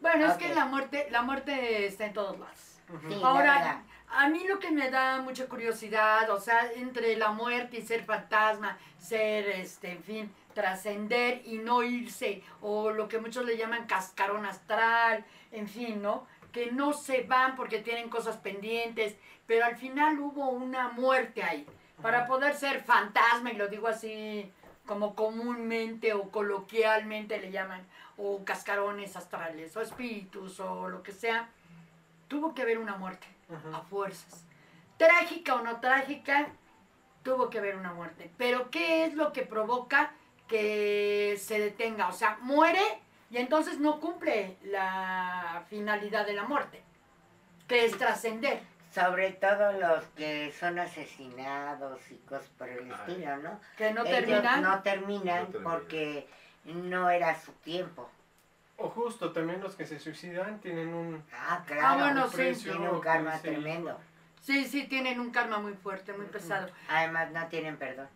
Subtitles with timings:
[0.00, 2.80] Bueno, es que la muerte, la muerte está en todos lados.
[2.86, 3.24] Sí, la verdad.
[3.24, 7.82] Ahora, a mí lo que me da mucha curiosidad, o sea, entre la muerte y
[7.82, 13.58] ser fantasma, ser, este, en fin, trascender y no irse, o lo que muchos le
[13.58, 16.26] llaman cascarón astral, en fin, ¿no?
[16.52, 19.16] Que no se van porque tienen cosas pendientes,
[19.46, 21.66] pero al final hubo una muerte ahí.
[22.00, 24.52] Para poder ser fantasma, y lo digo así
[24.86, 31.48] como comúnmente o coloquialmente le llaman, o cascarones astrales, o espíritus, o lo que sea,
[32.28, 33.26] tuvo que haber una muerte,
[33.72, 34.44] a fuerzas.
[34.96, 36.48] Trágica o no trágica,
[37.22, 38.30] tuvo que haber una muerte.
[38.36, 40.12] Pero ¿qué es lo que provoca
[40.46, 42.08] que se detenga?
[42.08, 42.82] O sea, muere
[43.30, 46.82] y entonces no cumple la finalidad de la muerte,
[47.66, 48.62] que es trascender.
[48.94, 53.00] Sobre todo los que son asesinados y cosas por el Ay.
[53.12, 53.60] estilo, ¿no?
[53.76, 54.62] Que no Ellos terminan.
[54.62, 55.62] no terminan No terminan.
[55.64, 56.28] porque
[56.64, 58.08] no era su tiempo.
[58.76, 61.24] O justo, también los que se suicidan tienen un...
[61.32, 62.00] Ah, claro.
[62.04, 62.36] bueno, un sí.
[62.36, 64.00] precio Tiene un karma que se- tremendo.
[64.40, 66.68] Sí, sí, tienen un karma muy fuerte, muy pesado.
[66.88, 68.08] Además, no tienen perdón.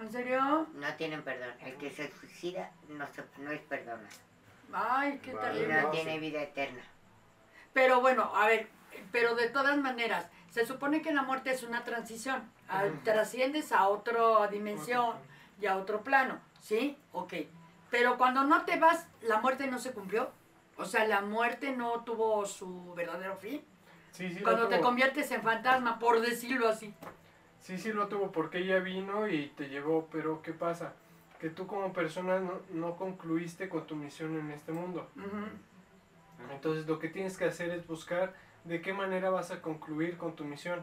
[0.00, 0.66] ¿En serio?
[0.74, 1.52] No tienen perdón.
[1.62, 4.06] El que se suicida no, se, no es perdonado.
[4.72, 5.48] Ay, qué Vale.
[5.48, 5.74] Y terrible.
[5.74, 6.82] no no, tiene vida eterna.
[7.72, 8.68] Pero bueno, a ver,
[9.12, 12.42] pero de todas maneras, se supone que la muerte es una transición.
[12.68, 12.84] Ah.
[13.02, 15.16] Trasciendes a otra dimensión
[15.60, 16.96] y a otro plano, ¿sí?
[17.12, 17.34] Ok.
[17.90, 20.30] Pero cuando no te vas, la muerte no se cumplió.
[20.76, 23.62] O sea, la muerte no tuvo su verdadero fin.
[24.10, 26.94] Sí, sí, Cuando te conviertes en fantasma, por decirlo así.
[27.60, 30.92] Sí, sí lo tuvo porque ella vino y te llevó, pero ¿qué pasa?
[31.40, 35.08] Que tú como persona no, no concluiste con tu misión en este mundo.
[36.52, 38.34] Entonces lo que tienes que hacer es buscar
[38.64, 40.82] de qué manera vas a concluir con tu misión.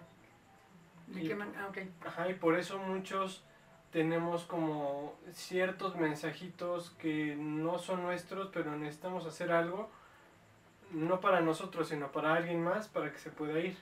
[1.08, 1.80] ¿De Y- qué man- ah, ok.
[2.06, 3.44] Ajá, y por eso muchos
[3.92, 9.90] tenemos como ciertos mensajitos que no son nuestros, pero necesitamos hacer algo,
[10.92, 13.78] no para nosotros, sino para alguien más, para que se pueda ir.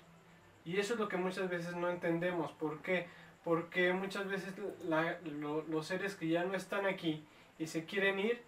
[0.66, 2.52] Y eso es lo que muchas veces no entendemos.
[2.54, 3.08] ¿Por qué?
[3.44, 7.24] Porque muchas veces la- lo- los seres que ya no están aquí
[7.58, 8.42] y se quieren ir,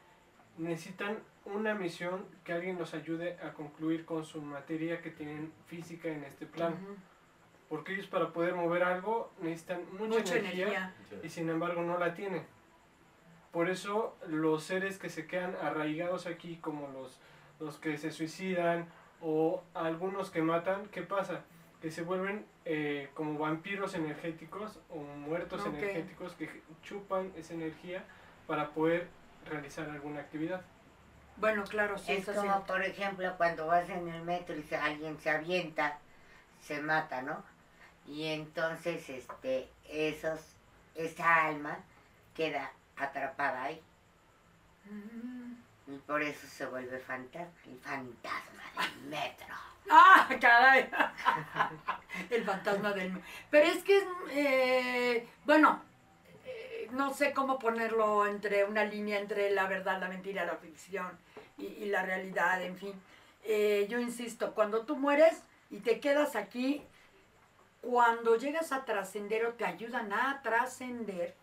[0.58, 6.08] necesitan una misión que alguien los ayude a concluir con su materia que tienen física
[6.10, 6.76] en este plano.
[6.76, 6.96] Ujú.
[7.70, 10.94] Porque ellos para poder mover algo necesitan mucha, Mucha energía, energía.
[11.24, 12.44] y sin embargo no la tienen.
[13.52, 17.20] Por eso los seres que se quedan arraigados aquí, como los,
[17.60, 18.88] los que se suicidan
[19.22, 21.42] o algunos que matan, ¿qué pasa?
[21.82, 26.50] Que se vuelven eh, como vampiros energéticos o muertos energéticos que
[26.84, 28.04] chupan esa energía
[28.48, 29.08] para poder
[29.50, 30.62] realizar alguna actividad.
[31.42, 35.32] Bueno, claro, sí, Es como, por ejemplo, cuando vas en el metro y alguien se
[35.32, 35.98] avienta,
[36.62, 37.44] se mata, ¿no?
[38.08, 40.40] Y entonces, este, esos,
[40.96, 41.80] esa alma
[42.36, 43.82] queda atrapada ahí.
[44.86, 45.96] Ujú.
[45.96, 49.56] Y por eso se vuelve fantasma, el fantasma del metro.
[49.90, 50.90] ¡Ah, caray!
[52.30, 53.14] El fantasma del...
[53.14, 54.04] me- Pero es que es...
[54.30, 55.82] eh, bueno,
[56.46, 61.18] eh, no sé cómo ponerlo entre una línea entre la verdad, la mentira, la ficción
[61.62, 62.94] y, y la realidad, en fin.
[63.44, 66.84] Eh, yo insisto, cuando tú mueres y te quedas aquí,
[67.82, 71.34] cuando llegas a trascender o te ayudan a trascender,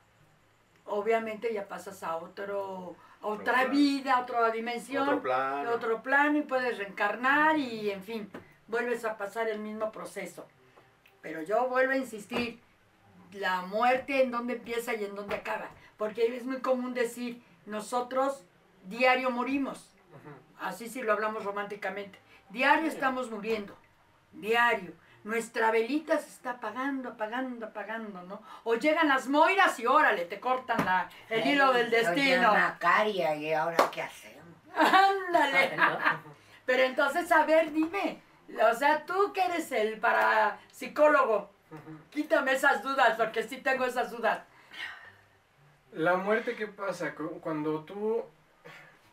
[0.87, 3.71] obviamente ya pasas a otro, a otra plano.
[3.71, 5.65] vida, a otra dimensión Otro plan.
[5.65, 8.31] de otro plano y puedes reencarnar y en fin,
[8.69, 10.47] vuelves a pasar el mismo proceso.
[11.21, 12.61] Pero yo vuelvo a insistir,
[13.33, 15.69] la muerte en dónde empieza y en dónde acaba.
[15.99, 18.45] Porque es muy común decir, nosotros
[18.85, 19.91] diario morimos.
[20.61, 22.19] Así si lo hablamos románticamente.
[22.51, 23.77] Diario estamos muriendo.
[24.33, 24.93] Diario.
[25.25, 28.43] Nuestra velita se está apagando, apagando, apagando, ¿no?
[28.65, 32.53] O llegan las moiras y órale, te cortan la, el hilo del destino.
[32.53, 34.45] Macaria, ¿y ahora qué hacemos?
[34.75, 35.77] Ándale.
[36.67, 38.21] Pero entonces, a ver, dime.
[38.71, 41.51] O sea, tú que eres el parapsicólogo,
[42.11, 44.41] quítame esas dudas, porque sí tengo esas dudas.
[45.93, 47.15] La muerte, ¿qué pasa?
[47.15, 48.25] Cu- Cuando tú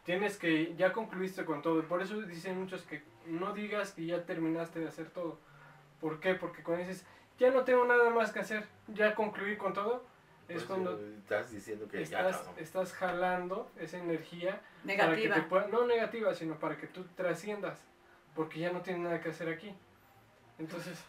[0.06, 4.24] tienes que, ya concluiste con todo, por eso dicen muchos que no digas que ya
[4.24, 5.40] terminaste de hacer todo.
[6.00, 6.36] ¿Por qué?
[6.36, 7.06] Porque cuando dices,
[7.40, 10.06] ya no tengo nada más que hacer, ya concluí con todo,
[10.48, 15.28] es Pues, cuando eh, Estás diciendo que ya estás, estás jalando esa energía para que
[15.28, 15.36] Negativa.
[15.36, 17.80] te pueda- no negativa, sino para que tú trasciendas,
[18.36, 19.74] porque ya no tienes nada que hacer aquí.
[20.60, 21.04] Entonces,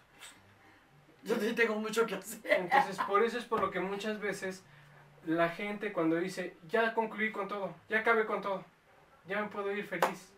[1.22, 2.40] Yo sí tengo mucho que hacer.
[2.50, 4.64] entonces por eso es por lo que muchas veces
[5.26, 8.64] la gente cuando dice, ya concluí con todo, ya acabé con todo,
[9.28, 10.32] ya me puedo ir feliz.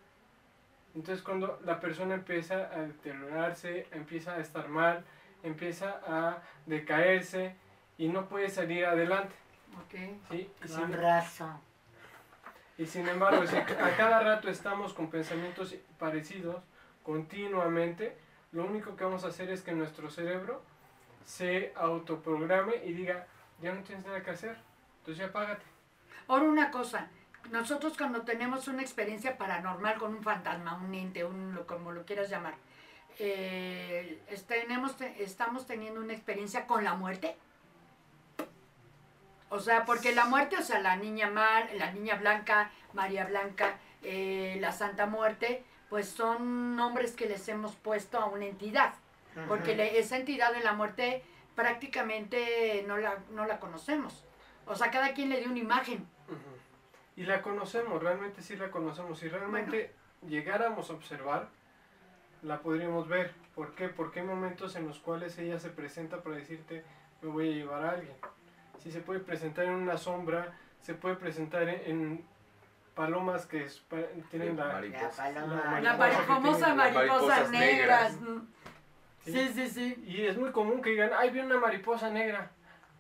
[0.95, 5.05] Entonces cuando la persona empieza a deteriorarse, empieza a estar mal,
[5.43, 7.55] empieza a decaerse
[7.99, 9.35] y no puede salir adelante.
[9.85, 9.95] Ok.
[10.31, 10.51] ¿sí?
[10.63, 11.61] Y Con sin, razón.
[12.79, 13.65] y sin embargo, si a
[13.97, 16.63] cada rato estamos con pensamientos parecidos
[17.03, 18.17] continuamente,
[18.53, 20.63] lo único que vamos a hacer es que nuestro cerebro
[21.25, 23.27] se autoprograme y diga,
[23.61, 24.57] ya no tienes nada que hacer,
[25.01, 25.65] entonces ya apágate.
[26.27, 27.11] Ahora una cosa,
[27.51, 32.05] nosotros cuando tenemos una experiencia paranormal con un fantasma, un ente, un, lo- como lo
[32.05, 32.55] quieras llamar,
[33.19, 37.37] eh, es- tenemos, te- estamos teniendo una experiencia con la muerte.
[39.51, 43.79] O sea, porque la muerte, o sea, la niña Mar, la niña Blanca, María Blanca,
[44.03, 48.95] eh, la Santa Muerte, pues son nombres que les hemos puesto a una entidad.
[49.47, 51.23] Porque le- esa entidad de la muerte
[51.55, 54.25] prácticamente no la, no la conocemos.
[54.67, 56.07] O sea, cada quien le dio una imagen.
[56.27, 56.58] Ujú.
[57.19, 59.19] Y la conocemos, realmente sí la conocemos.
[59.19, 59.93] Si realmente
[60.29, 61.49] llegáramos a observar,
[62.43, 63.33] la podríamos ver.
[63.57, 63.89] ¿Por qué?
[63.89, 66.85] Porque hay momentos en los cuales ella se presenta para decirte,
[67.21, 68.15] me voy a llevar a alguien.
[68.79, 72.25] Si se puede presentar en una sombra, se puede presentar en, en
[72.95, 73.97] palomas que es pa-
[74.31, 74.65] tienen la...
[74.67, 75.81] La paloma.
[75.81, 77.51] La mariposa pari- que famosa negras.
[77.51, 78.21] negras.
[78.21, 78.39] Mm.
[79.25, 79.33] Sí.
[79.33, 80.05] Sí, sí, sí.
[80.07, 82.53] Y es muy común que digan, ay, vi una mariposa negra.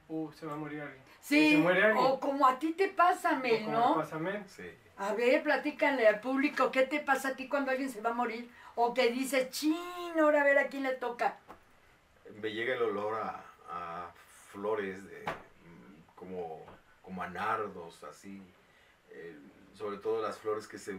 [0.08, 1.02] Uh, se va a morir alguien.
[1.28, 2.06] Sí, se muere alguien.
[2.06, 3.94] o como a ti te pasa, O Mel, como ¿no?
[3.96, 4.42] pasa a Mel.
[4.48, 4.70] Sí.
[4.96, 8.14] A ver, platícanle al público, ¿qué te pasa a ti cuando alguien se va a
[8.14, 8.50] morir?
[8.74, 9.76] O que dices, chin,
[10.20, 11.36] ahora a ver a quién le toca.
[12.40, 14.12] Me llega el olor a, a
[14.52, 15.24] flores de
[16.14, 16.64] como,
[17.02, 18.42] como a nardos, así.
[19.10, 19.36] eh,
[19.74, 20.96] sobre todo las flores que se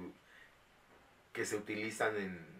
[1.33, 2.58] que se utilizan en,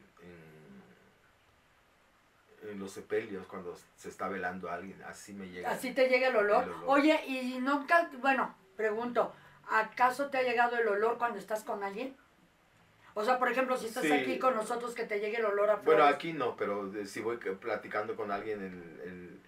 [2.64, 5.02] en, los sepelios cuando se está velando a alguien.
[5.04, 5.70] Así me llega.
[5.72, 6.64] Así te llega el olor.
[6.64, 6.84] El olor.
[6.88, 9.34] Oye, y nunca, bueno, pregunto,
[9.70, 12.16] ¿acaso te ha llegado el olor cuando estás con alguien?
[13.16, 14.12] O sea, por ejemplo, si estás Sí.
[14.14, 16.16] aquí con nosotros, que te llegue el olor a Bueno, flores.
[16.16, 19.42] aquí no, pero de- si voy platicando con alguien en, en-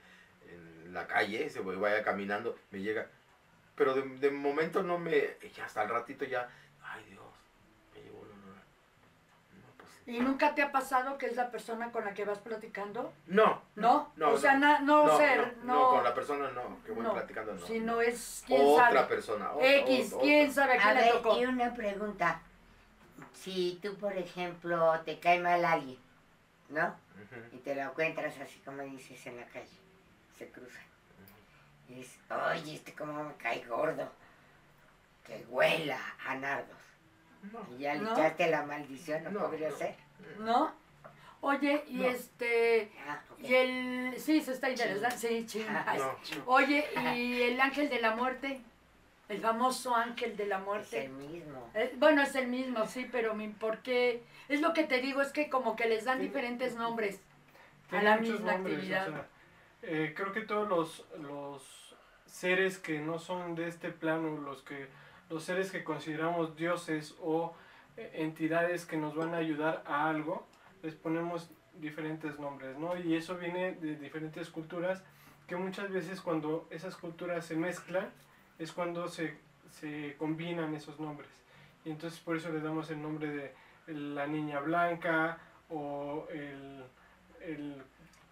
[0.49, 3.07] en la calle, se voy, vaya caminando, me llega.
[3.75, 5.37] Pero de, de momento no me.
[5.55, 6.49] Ya hasta el ratito ya.
[6.83, 7.23] Ay Dios,
[7.93, 8.60] me llegó el olor.
[10.07, 13.13] ¿Y nunca te ha pasado que es la persona con la que vas platicando?
[13.27, 13.61] No.
[13.75, 14.11] ¿No?
[14.15, 14.79] No, o sea, no.
[14.79, 17.13] no, No, ser, no, no, no, con la persona no, que voy no.
[17.13, 17.65] platicando no.
[17.67, 19.03] Si no es, quién Otra sabe.
[19.07, 19.51] persona.
[19.51, 20.53] otra, X, otra, quién otra.
[20.63, 21.37] sabe a A quién le ver, tocó.
[21.37, 22.41] y una pregunta.
[23.33, 25.97] Si tú, por ejemplo, te cae mal alguien,
[26.69, 26.95] ¿no?
[27.53, 29.67] Y te lo encuentras así como dices en la calle,
[30.37, 30.83] se cruzan.
[31.89, 34.09] Y dices, oye, este cómo me cae gordo,
[35.25, 36.77] que huela a nardos.
[37.51, 37.59] No.
[37.77, 38.15] Y ya le ¿No?
[38.51, 39.75] la maldición, ¿no, No, podría no.
[39.77, 39.95] ser?
[40.39, 40.71] ¿No?
[41.41, 42.05] Oye, y No.
[42.09, 45.97] este, Ah, y el, sí, se está interesando, sí, chingas.
[45.97, 46.15] No.
[46.45, 46.85] Oye,
[47.17, 48.61] ¿y el ángel de la muerte?
[49.27, 51.05] El famoso ángel de la Es muerte.
[51.05, 51.69] el mismo.
[51.73, 54.21] Eh, bueno, es el mismo, sí, pero mi, ¿por qué?
[54.49, 56.25] Es lo que te digo, es que como que les dan Sí.
[56.25, 57.19] diferentes nombres
[57.91, 59.07] a la muchos misma nombres, o actividad.
[59.07, 59.27] sea,
[59.83, 61.95] eh, creo que todos los, los
[62.25, 64.87] seres que no son de este plano, los que
[65.31, 67.55] los seres que consideramos dioses o
[67.97, 70.45] eh, entidades que nos van a ayudar a algo,
[70.83, 71.49] les ponemos
[71.79, 72.97] diferentes nombres, ¿no?
[72.97, 75.03] Y eso viene de diferentes culturas
[75.47, 78.09] que muchas veces cuando esas culturas se mezclan
[78.59, 79.37] es cuando se,
[79.69, 81.29] se combinan esos nombres.
[81.85, 83.53] Y entonces por eso le damos el nombre de
[83.87, 85.39] la niña blanca
[85.69, 86.83] o el,
[87.41, 87.81] el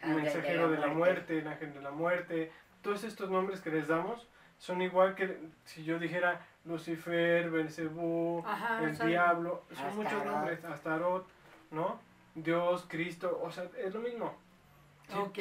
[0.04, 0.95] mensajero de la muerte.
[0.95, 2.52] muerte, el ángel de la muerte.
[2.81, 4.28] Todos estos nombres que les damos
[4.59, 8.44] son igual que si yo dijera Lucifer, Belcebú,
[8.83, 11.28] el son- diablo, son muchos nombres, Astarot,
[11.71, 11.99] ¿no?
[12.35, 14.35] Dios, Cristo, o sea, es lo mismo.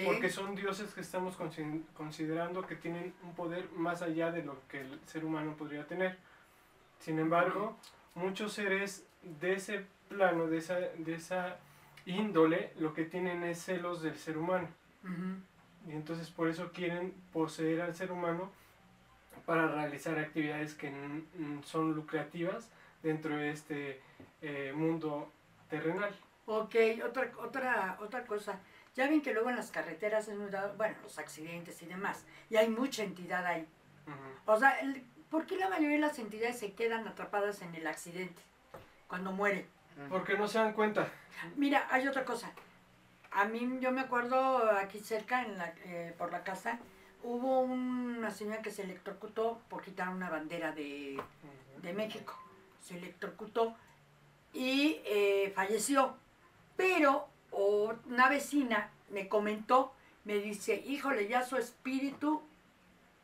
[0.06, 4.56] Porque son dioses que estamos consi- considerando que tienen un poder más allá de lo
[4.68, 6.16] que el ser humano podría tener.
[7.00, 7.76] Sin embargo,
[8.14, 11.58] muchos seres de ese plano, de esa, de esa
[12.06, 14.68] índole, lo que tienen es celos del ser humano.
[15.87, 18.50] Y entonces por eso quieren poseer al ser humano
[19.49, 20.93] para realizar actividades que
[21.64, 22.69] son lucrativas
[23.02, 24.02] dentro de este
[24.43, 25.33] eh, mundo
[25.71, 26.14] terrenal.
[26.45, 28.61] Ok, otra, otra, otra cosa.
[28.95, 32.26] Ya ven que luego en las carreteras es muy dado, bueno, los accidentes y demás,
[32.50, 33.67] y hay mucha entidad ahí.
[34.45, 37.87] O sea, el- ¿por qué la mayoría de las entidades se quedan atrapadas en el
[37.87, 38.43] accidente
[39.07, 39.67] cuando mueren?
[40.11, 41.09] Porque no se dan cuenta.
[41.57, 42.52] Mira, hay otra cosa.
[43.31, 46.78] A mí, yo me acuerdo aquí cerca, en la, eh, por la casa,
[47.22, 51.20] hubo una señora que se electrocutó por quitar una bandera de,
[51.82, 52.34] de México.
[52.80, 53.76] Se electrocutó
[54.52, 56.14] y eh, falleció.
[56.76, 57.28] Pero
[58.06, 59.92] una vecina me comentó,
[60.25, 62.42] me dice, híjole, ya su espíritu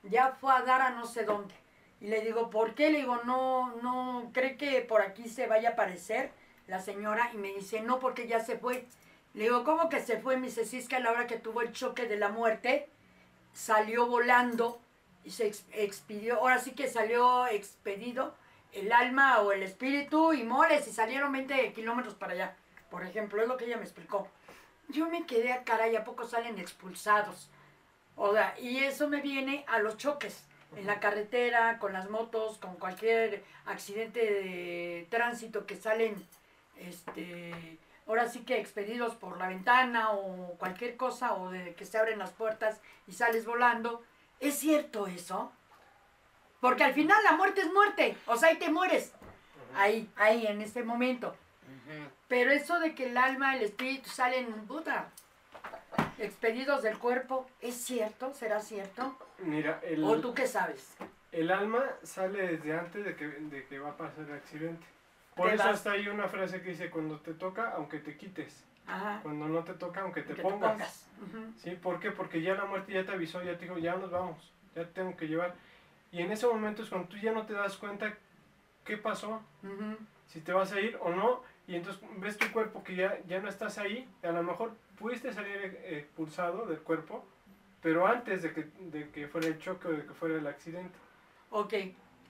[0.02, 1.54] ya fue a dar a no sé dónde.
[2.00, 2.90] Y le digo, ¿por qué?
[2.90, 6.32] Le digo, no, no, ¿cree que por aquí se vaya a aparecer
[6.66, 7.30] la señora?
[7.32, 8.86] Y me dice, no, porque ya se fue.
[9.34, 10.36] Le digo, ¿cómo que se fue?
[10.36, 12.88] Me dice, sí, es que a la hora que tuvo el choque de la muerte,
[13.54, 14.80] salió volando
[15.24, 18.34] y se ex- expidió, ahora sí que salió expedido
[18.72, 22.56] el alma o el espíritu y moles y salieron 20 kilómetros para allá.
[22.90, 24.28] Por ejemplo, es lo que ella me explicó.
[24.88, 27.48] Yo me quedé a cara y a poco salen expulsados.
[28.16, 30.44] O sea, y eso me viene a los choques
[30.76, 36.14] en la carretera, con las motos, con cualquier accidente de tránsito que salen,
[36.76, 41.98] este, ahora sí que expedidos por la ventana o cualquier cosa, o de que se
[41.98, 44.02] abren las puertas y sales volando.
[44.40, 45.52] ¿Es cierto eso?
[46.60, 49.12] Porque al final la muerte es muerte, o sea, ahí te mueres,
[49.76, 51.36] ahí, ahí, en este momento.
[52.28, 55.10] Pero eso de que el alma, el espíritu salen, puta,
[56.18, 58.32] expedidos del cuerpo, ¿es cierto?
[58.32, 59.16] ¿Será cierto?
[59.38, 60.96] Mira, el, ¿O tú qué sabes?
[61.32, 64.86] el alma sale desde antes de que, de que va a pasar el accidente.
[65.34, 65.78] Por eso vas.
[65.78, 68.64] está ahí una frase que dice, cuando te toca, aunque te quites.
[68.86, 69.20] Ajá.
[69.22, 71.08] Cuando no te toca, aunque te que pongas.
[71.56, 71.70] ¿Sí?
[71.70, 72.10] ¿Por qué?
[72.10, 74.92] Porque ya la muerte ya te avisó, ya te dijo, ya nos vamos, ya te
[74.92, 75.54] tengo que llevar.
[76.12, 78.14] Y en ese momento es cuando tú ya no te das cuenta
[78.84, 79.42] qué pasó,
[80.28, 83.40] si te vas a ir o no, y entonces ves tu cuerpo que ya, ya
[83.40, 87.24] no estás ahí, a lo mejor pudiste salir eh, expulsado del cuerpo,
[87.82, 90.96] pero antes de que, de que fuera el choque o de que fuera el accidente.
[91.50, 91.72] Ok,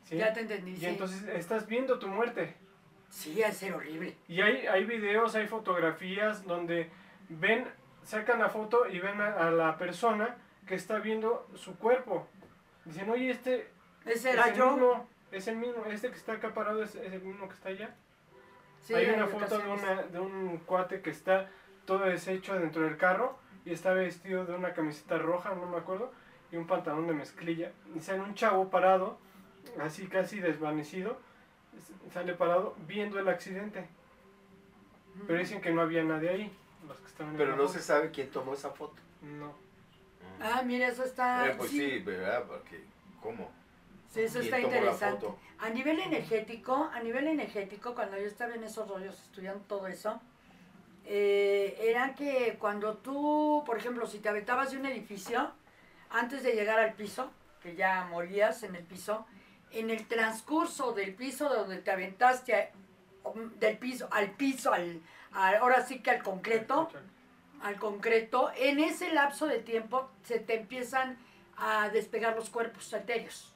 [0.05, 0.17] ¿sí?
[0.17, 0.73] ya te entendí.
[0.73, 0.87] Y sí.
[0.87, 2.55] entonces estás viendo tu muerte.
[3.15, 4.17] Sí, ha de ser horrible.
[4.27, 6.91] Y hay, hay videos, hay fotografías donde
[7.29, 7.65] ven,
[8.03, 12.27] sacan la foto y ven a, a la persona que está viendo su cuerpo.
[12.85, 13.71] Dicen, oye, este
[14.05, 14.73] Ese es era yo.
[14.73, 17.69] mismo, es el mismo, este que está acá parado es, es el mismo que está
[17.69, 17.95] allá.
[18.81, 21.49] Sí, hay una foto de, una, de un cuate que está
[21.87, 26.13] todo deshecho dentro del carro y está vestido de una camiseta roja, no me acuerdo,
[26.51, 27.71] y un pantalón de mezclilla.
[27.95, 29.19] Y sale un chavo parado,
[29.81, 31.17] así casi desvanecido,
[32.13, 33.87] sale parado viendo el accidente.
[35.27, 36.53] Pero dicen que no había nadie ahí,
[36.89, 38.97] los que estaban Pero no se sabe quién tomó esa foto.
[39.23, 39.53] No.
[40.41, 41.49] Ah, mira, eso está...
[41.49, 42.45] Eh, pues sí, ¿verdad?
[42.47, 42.85] Porque,
[43.23, 43.51] ¿cómo?
[44.13, 45.27] Sí, eso ¿Quién está interesante.
[45.61, 50.21] A nivel energético, a nivel energético, cuando yo estaba en esos rollos estudiando todo eso,
[51.07, 55.53] eh, era que cuando tú, por ejemplo, si te aventabas de un edificio,
[56.11, 57.31] antes de llegar al piso,
[57.63, 59.27] que ya morías en el piso,
[59.75, 62.71] en el transcurso del piso donde te aventaste, a-
[63.59, 65.01] del piso al piso, al,
[65.33, 66.91] al- ahora sí que al concreto,
[67.63, 71.17] al concreto, en ese lapso de tiempo se te empiezan
[71.57, 73.51] a despegar los cuerpos etéreos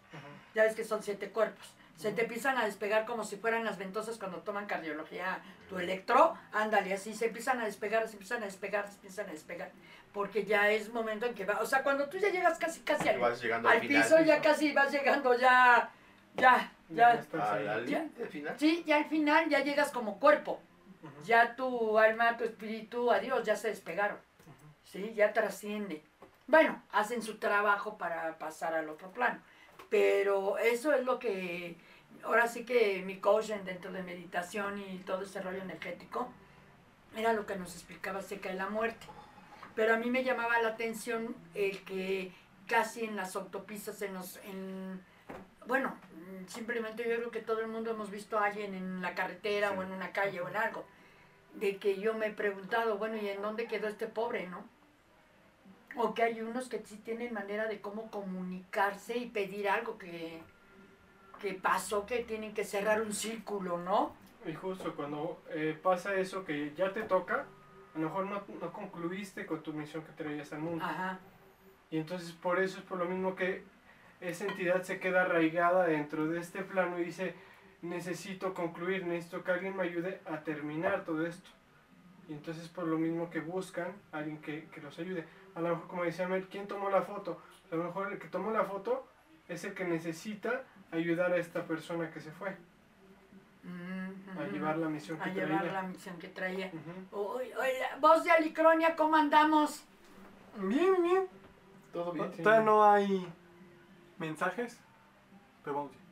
[0.54, 1.74] ya ves que son siete cuerpos.
[1.96, 6.34] Se te empiezan a despegar como si fueran las ventosas cuando toman cardiología, tu electro,
[6.52, 9.72] ándale, así se empiezan a despegar, se empiezan a despegar, se empiezan a despegar,
[10.12, 13.08] porque ya es momento en que va, o sea, cuando tú ya llegas casi, casi
[13.08, 13.20] al, al
[13.68, 15.90] al piso, ya casi vas llegando ya,
[16.38, 17.86] ya, Ya ya, estás Al,
[18.28, 18.54] final.
[18.58, 20.60] sí, ya al final ya llegas como cuerpo,
[21.24, 24.18] ya tu alma, tu espíritu, adiós, ya se despegaron,
[24.84, 26.02] sí, ya trasciende.
[26.46, 29.40] Bueno, hacen su trabajo para pasar al otro plano.
[29.90, 31.76] Pero eso es lo que,
[32.24, 36.28] ahora sí que mi coach en- dentro de meditación y todo ese rollo energético,
[37.16, 39.06] era lo que nos explicaba acerca de la muerte.
[39.74, 42.32] Pero a mí me llamaba la atención el que
[42.66, 45.02] casi en las autopistas, en los, en,
[45.66, 45.94] bueno,
[46.46, 49.76] simplemente yo creo que todo el mundo hemos visto a alguien en la carretera Sí.
[49.78, 50.84] o en una calle o en algo,
[51.54, 54.64] de que yo me he preguntado, bueno, ¿y en dónde quedó este pobre, no?
[55.96, 60.40] O que hay unos que sí tienen manera de cómo comunicarse y pedir algo que,
[61.40, 64.14] que pasó, que tienen que cerrar un círculo, ¿no?
[64.46, 67.46] Y justo cuando eh, pasa eso que ya te toca,
[67.94, 70.84] a lo mejor no, no concluiste con tu misión que traías al mundo.
[70.84, 71.18] Ajá.
[71.90, 73.64] Y entonces por eso es por lo mismo que
[74.20, 77.34] esa entidad se queda arraigada dentro de este plano y dice,
[77.82, 81.50] necesito concluir, necesito que alguien me ayude a terminar todo esto.
[82.28, 85.24] Y entonces por lo mismo que buscan a alguien que, que los ayude.
[85.54, 87.40] A lo mejor, como decía Mel, ¿quién tomó la foto?
[87.72, 89.06] A lo mejor el que tomó la foto
[89.48, 92.56] es el que necesita ayudar a esta persona que se fue,
[93.64, 95.72] Mm, a llevar la misión que a llevar traía.
[95.72, 96.70] la misión que traía.
[97.10, 97.36] Ujú.
[97.36, 99.84] Uy, hola, voz de Alicronia, ¿cómo andamos?
[100.56, 101.24] Bien, bien.
[101.92, 102.32] Todo bien.
[102.32, 102.42] Sí.
[102.42, 103.26] Todavía no hay
[104.18, 104.78] mensajes,
[105.64, 106.02] pero vamos bien.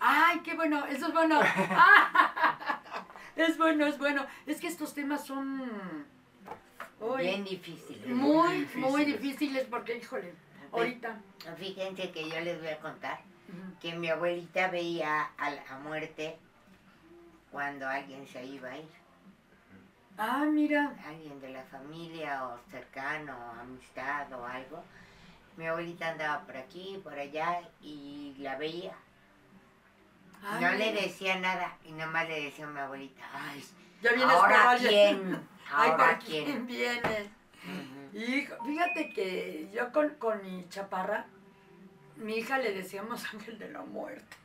[0.00, 1.40] Ay, qué bueno, eso es bueno.
[1.42, 2.80] Ah,
[3.36, 4.26] es bueno, es bueno.
[4.46, 6.06] Es que estos temas son
[7.00, 8.02] uy, Bien difícil.
[8.14, 9.20] muy, muy muy difíciles.
[9.22, 10.34] difíciles porque, híjole,
[10.72, 11.16] ahorita.
[11.58, 13.20] Fíjense que yo les voy a contar
[13.80, 16.36] que mi abuelita veía a la muerte
[17.50, 18.88] cuando alguien se iba a ir.
[20.18, 20.94] Ah, mira.
[21.06, 24.82] Alguien de la familia o cercano, o amistad o algo.
[25.56, 28.92] Mi abuelita andaba por aquí, por allá y la veía.
[30.42, 33.64] Ay, No le decía nada y nomás le decía a mi abuelita, ay,
[34.02, 36.44] Ya vienes ahora quién, Ay, ahora ¿por quién.
[36.44, 37.30] quién viene?
[38.12, 41.26] Hijo, fíjate que yo con, con mi chaparra,
[42.16, 44.36] mi hija le decíamos ángel de la muerte.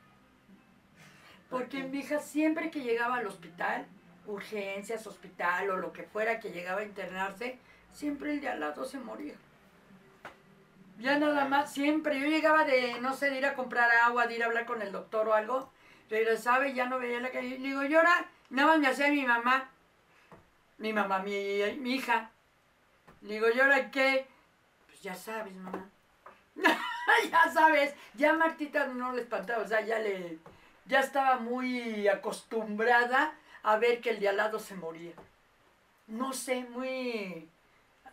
[1.49, 3.85] Porque mi hija siempre que llegaba al hospital,
[4.25, 7.59] urgencias, hospital o lo que fuera que llegaba a internarse,
[7.91, 9.35] siempre el de al lado se moría.
[11.01, 12.19] Ya nada más, siempre.
[12.19, 14.83] Yo llegaba de, no sé, de ir a comprar agua, de ir a hablar con
[14.83, 15.71] el doctor o algo.
[16.11, 17.57] Regresaba y ya no veía la calle.
[17.57, 18.27] Le digo, llora.
[18.51, 19.69] Nada más me hacía mi mamá.
[20.77, 22.29] Mi mamá, mi, mi hija.
[23.21, 24.27] Le digo, ¿llora qué?
[24.85, 25.89] Pues ya sabes, mamá.
[27.31, 27.95] ya sabes.
[28.13, 29.63] Ya Martita no le espantaba.
[29.63, 30.37] O sea, ya le...
[30.85, 35.13] Ya estaba muy acostumbrada a ver que el de al lado se moría.
[36.05, 37.49] No sé, muy...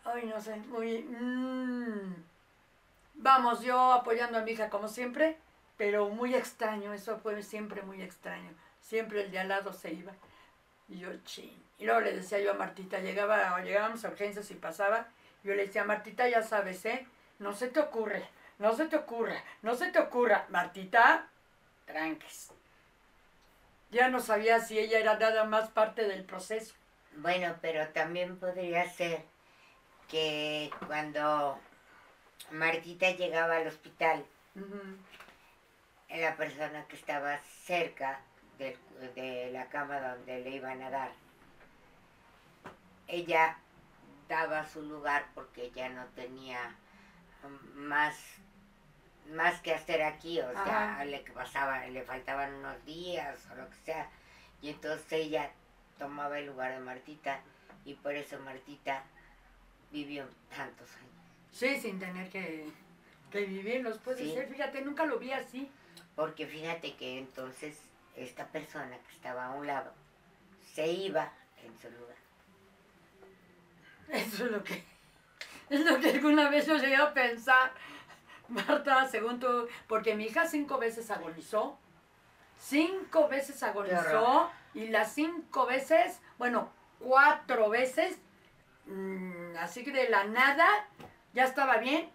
[0.04, 1.02] Ay, no sé, muy...
[1.02, 2.37] mm.
[3.20, 5.36] Vamos, yo apoyando a mi hija como siempre,
[5.76, 8.50] pero muy extraño, eso fue siempre muy extraño.
[8.80, 10.12] Siempre el de al lado se iba.
[10.88, 11.60] Y yo, ching.
[11.78, 15.08] Y luego le decía yo a Martita, llegaba, llegábamos a urgencias y pasaba,
[15.42, 17.06] yo le decía, Martita, ya sabes, ¿eh?
[17.40, 18.24] No se te ocurre,
[18.58, 20.46] no se te ocurra, no se te ocurra.
[20.48, 21.28] Martita,
[21.86, 22.52] tranques.
[23.90, 26.74] Ya no sabía si ella era nada más parte del proceso.
[27.16, 29.24] Bueno, pero también podría ser
[30.08, 31.58] que cuando
[32.50, 34.24] Martita llegaba al hospital,
[36.08, 38.20] la persona que estaba cerca
[38.58, 41.12] de, la cama donde le iban a dar,
[43.06, 43.56] ella
[44.28, 46.74] daba su lugar porque ella no tenía
[47.74, 48.16] más
[49.30, 51.04] más que hacer aquí, o sea, Ajá.
[51.04, 54.08] le pasaba, le faltaban unos días o lo que sea,
[54.62, 55.50] y entonces ella
[55.98, 57.40] tomaba el lugar de Martita
[57.84, 59.02] y por eso Martita
[59.90, 61.07] vivió tantos años.
[61.52, 62.66] Sí, sin tener que,
[63.30, 64.34] que vivirlos, puede Sí.
[64.34, 64.48] ser.
[64.48, 65.70] Fíjate, nunca lo vi así.
[66.14, 67.78] Porque fíjate que entonces
[68.16, 69.92] esta persona que estaba a un lado
[70.74, 71.32] se iba
[71.64, 72.16] en su lugar.
[74.08, 74.82] Eso es lo que,
[75.70, 77.72] es lo que alguna vez yo llegué a pensar.
[78.48, 81.78] Marta, según tú, porque mi hija cinco veces agonizó.
[82.58, 84.50] Cinco veces agonizó.
[84.74, 88.18] Y las cinco veces, bueno, cuatro veces,
[88.86, 90.66] mm, así que de la nada,
[91.38, 92.10] ya estaba bien.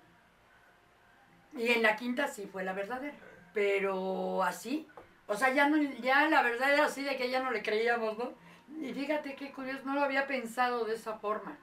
[1.53, 3.15] Y en la quinta sí fue la verdadera.
[3.53, 4.85] Pero así,
[5.27, 8.17] o sea, ya, no, ya la verdad era así de que ya no le creíamos,
[8.17, 8.33] ¿no?
[8.81, 11.57] Y fíjate qué curioso, no lo había pensado de esa forma.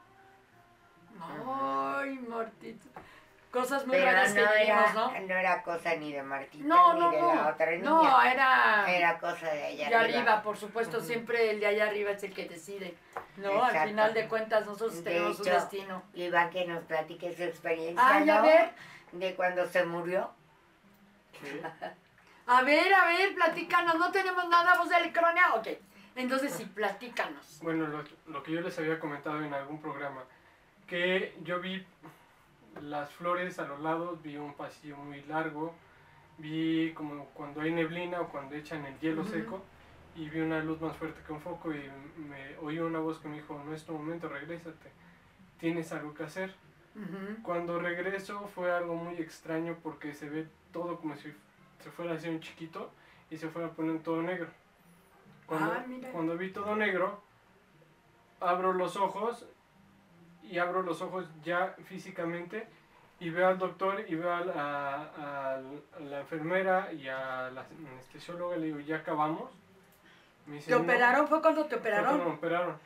[1.20, 2.88] Ay, Martita.
[3.50, 5.10] Cosas muy Pero raras no que vivimos, ¿no?
[5.10, 7.34] no era cosa ni de Martita No, ni no, de no.
[7.34, 7.82] la otra niña.
[7.82, 11.00] No, era, Era cosa de allá de arriba, por supuesto.
[11.00, 12.94] Siempre el de allá arriba es el que decide.
[13.36, 16.02] No, al final de cuentas nosotros De tenemos un hecho, destino.
[16.14, 18.42] Iván que nos platique su experiencia, Ay, a ¿no?
[18.42, 18.70] ver,
[19.12, 20.30] De cuando se murió.
[22.46, 23.96] a ver, a ver, platícanos.
[23.96, 25.54] No tenemos nada, voz de electrónica.
[25.54, 25.68] Ok,
[26.16, 27.58] entonces sí, platícanos.
[27.62, 30.22] Bueno, lo, lo que yo les había comentado en algún programa,
[30.86, 31.84] que yo vi
[32.82, 35.74] las flores a los lados, vi un pasillo muy largo,
[36.38, 39.62] vi como cuando hay neblina o cuando echan el hielo seco,
[40.16, 43.28] y vi una luz más fuerte que un foco y me oí una voz que
[43.28, 44.90] me dijo, no es tu momento, regrésate,
[45.58, 46.54] tienes algo que hacer.
[47.42, 51.32] Cuando regreso fue algo muy extraño porque se ve todo como si
[51.82, 52.90] se fuera hacia un chiquito
[53.30, 54.48] y se fuera poniendo todo negro.
[55.46, 57.22] Cuando, Ah, cuando vi todo negro,
[58.40, 59.46] abro los ojos
[60.50, 62.66] y abro los ojos ya físicamente
[63.20, 67.64] y veo al doctor y veo a la, a- a la enfermera y a la
[67.92, 69.52] anestesióloga y le digo, ya acabamos.
[70.46, 70.82] Me dice, ¿Te "No".
[70.82, 71.28] operaron?
[71.28, 72.28] ¿Fue cuando te Fue cuando operaron?
[72.28, 72.76] me operaron.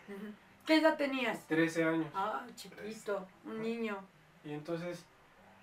[0.67, 1.47] ¿Qué edad tenías?
[1.47, 2.11] 13 años.
[2.15, 3.99] Ah, chiquito, un niño.
[4.45, 5.07] Y entonces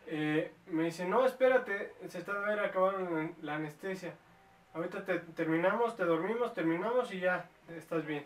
[0.07, 4.13] eh, me dice, no, espérate, se está de ver acabaron la, la anestesia.
[4.73, 8.25] Ahorita te, terminamos, te dormimos, terminamos y ya estás bien.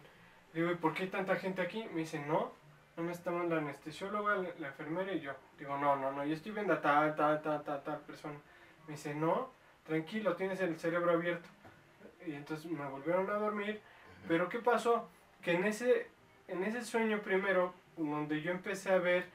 [0.53, 1.85] Digo, ¿y por qué hay tanta gente aquí?
[1.91, 2.53] Me dice, no,
[2.97, 5.33] no me estamos la anestesióloga, la, la enfermera y yo.
[5.57, 8.35] Digo, no, no, no, yo estoy viendo a tal, tal, tal, tal, tal persona.
[8.87, 9.49] Me dice, no,
[9.85, 11.49] tranquilo, tienes el cerebro abierto.
[12.25, 13.81] Y entonces me volvieron a dormir.
[14.27, 15.07] Pero ¿qué pasó?
[15.41, 16.07] Que en ese,
[16.47, 19.25] en ese sueño primero, donde yo empecé a ver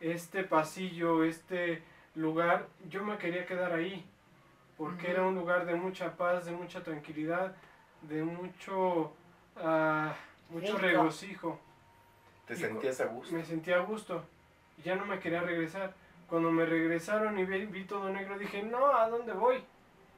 [0.00, 1.82] este pasillo, este
[2.14, 4.04] lugar, yo me quería quedar ahí,
[4.76, 7.54] porque era un lugar de mucha paz, de mucha tranquilidad,
[8.02, 9.12] de mucho,
[9.56, 10.14] ah,
[10.48, 11.60] mucho regocijo.
[12.50, 13.34] ¿Te Y sentías a gusto?
[13.34, 14.24] Me sentía a gusto
[14.84, 15.92] ya no me quería regresar.
[16.28, 19.62] Cuando me regresaron y vi, vi todo negro, dije, no, ¿a dónde voy?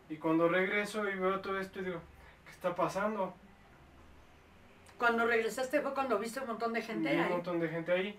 [0.09, 2.01] Y cuando regreso y veo todo esto, digo,
[2.45, 3.35] ¿qué está pasando?
[4.99, 7.31] Cuando regresaste fue cuando viste un montón de gente Vi un ahí.
[7.31, 8.19] montón de gente ahí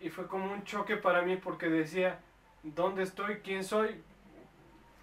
[0.00, 2.18] y fue como un choque para mí porque decía,
[2.62, 3.36] ¿dónde estoy?
[3.40, 4.02] ¿Quién soy?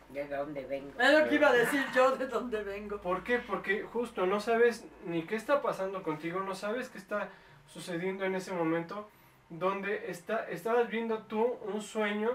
[0.10, 1.00] ¿De dónde vengo?
[1.00, 3.00] Es lo que iba a decir yo de dónde vengo.
[3.00, 3.40] ¿Por qué?
[3.40, 7.30] Porque justo no sabes ni qué está pasando contigo, no sabes qué está
[7.68, 9.10] sucediendo en ese momento
[9.50, 12.30] donde está, estabas viendo tú un sueño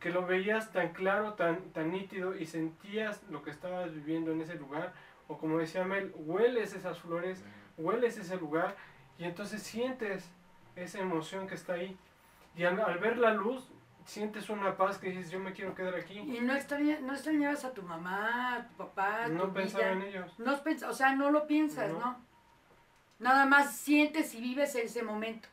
[0.00, 4.40] que lo veías tan claro, tan, tan nítido y sentías lo que estabas viviendo en
[4.40, 4.92] ese lugar.
[5.26, 7.44] O como decía Mel, hueles esas flores,
[7.76, 8.76] hueles ese lugar
[9.18, 10.30] y entonces sientes
[10.76, 11.96] esa emoción que está ahí.
[12.56, 13.68] Y al, al ver la luz,
[14.04, 16.18] sientes una paz que dices, yo me quiero quedar aquí.
[16.18, 19.84] Y no, extraña- no extrañabas a tu mamá, a tu papá, a No tu pensaba
[19.84, 19.92] vida.
[19.92, 20.38] en ellos.
[20.38, 20.54] No
[20.88, 21.98] o sea, no lo piensas, No.
[21.98, 22.27] ¿no?
[23.18, 25.48] Nada más sientes y vives ese momento.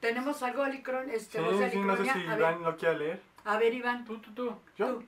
[0.00, 1.08] ¿Tenemos algo, Alicron?
[1.10, 3.20] Este, Sí, no sé si a, ver, Iván lo quiere leer.
[3.44, 4.04] a ver, Iván.
[4.04, 4.56] Tú, tú, tú.
[4.76, 5.02] ¿Yo?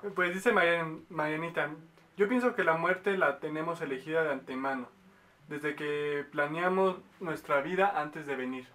[0.00, 0.10] Tú.
[0.14, 1.70] Pues dice Marian- Marianita,
[2.16, 4.88] yo pienso que la muerte la tenemos elegida de antemano,
[5.48, 8.68] desde que planeamos nuestra vida antes de venir.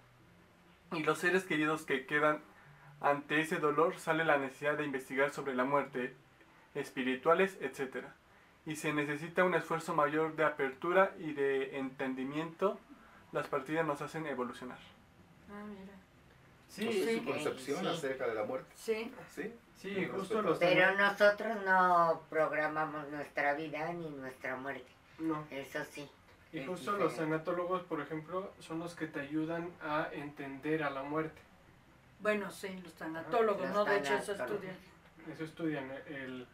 [0.92, 2.40] Y los seres queridos que quedan
[3.00, 6.14] ante ese dolor sale la necesidad de investigar sobre la muerte,
[6.74, 8.04] espirituales, etc.
[8.66, 12.78] Y se necesita un esfuerzo mayor de apertura y de entendimiento.
[13.32, 14.78] Las partidas nos hacen evolucionar.
[15.50, 15.92] Ah, mira.
[16.68, 17.18] Sí, No sé sí.
[17.18, 17.86] su concepción Sí.
[17.86, 18.70] acerca de la muerte.
[18.76, 19.12] Sí.
[19.34, 19.52] ¿Sí?
[19.76, 24.90] sí, justo los Pero nosotros no programamos nuestra vida ni nuestra muerte.
[25.18, 25.44] No.
[25.50, 26.08] Eso sí.
[26.52, 27.36] Y Es justo los diferente.
[27.38, 31.40] tanatólogos, por ejemplo, son los que te ayudan a entender a la muerte.
[32.20, 33.84] Bueno, sí, los tanatólogos, Los ¿no?
[33.84, 34.66] De hecho, eso tanatólogos.
[34.70, 35.32] estudian.
[35.34, 36.46] Eso estudian el,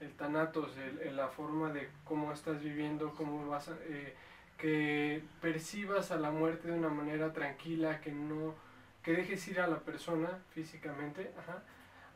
[0.00, 4.14] el tanatos, el- el- la forma de cómo estás viviendo, cómo vas a, eh,
[4.58, 8.54] que percibas a la muerte de una manera tranquila, que no,
[9.02, 11.62] que dejes ir a la persona físicamente, ajá.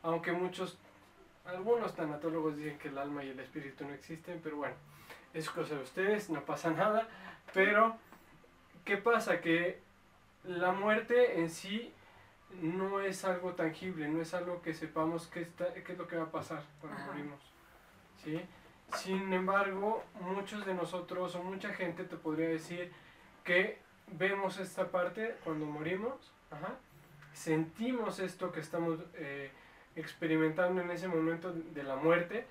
[0.03, 0.77] aunque muchos,
[1.45, 4.75] algunos tanatólogos dicen que el alma y el espíritu no existen, pero bueno,
[5.33, 7.07] es cosa de ustedes, no pasa nada,
[7.53, 7.97] pero
[8.83, 9.41] ¿qué pasa?
[9.41, 9.79] Que
[10.43, 11.91] la muerte en sí
[12.61, 16.17] no es algo tangible, no es algo que sepamos qué, está, qué es lo que
[16.17, 17.07] va a pasar cuando Ajá.
[17.11, 17.39] morimos.
[18.25, 18.41] ¿Sí?
[18.97, 22.91] Sin embargo, muchos de nosotros o mucha gente te podría decir
[23.43, 23.79] que
[24.17, 26.75] vemos esta parte cuando morimos, ajá,
[27.33, 29.51] sentimos esto que estamos eh,
[29.95, 32.45] experimentando en ese momento de la muerte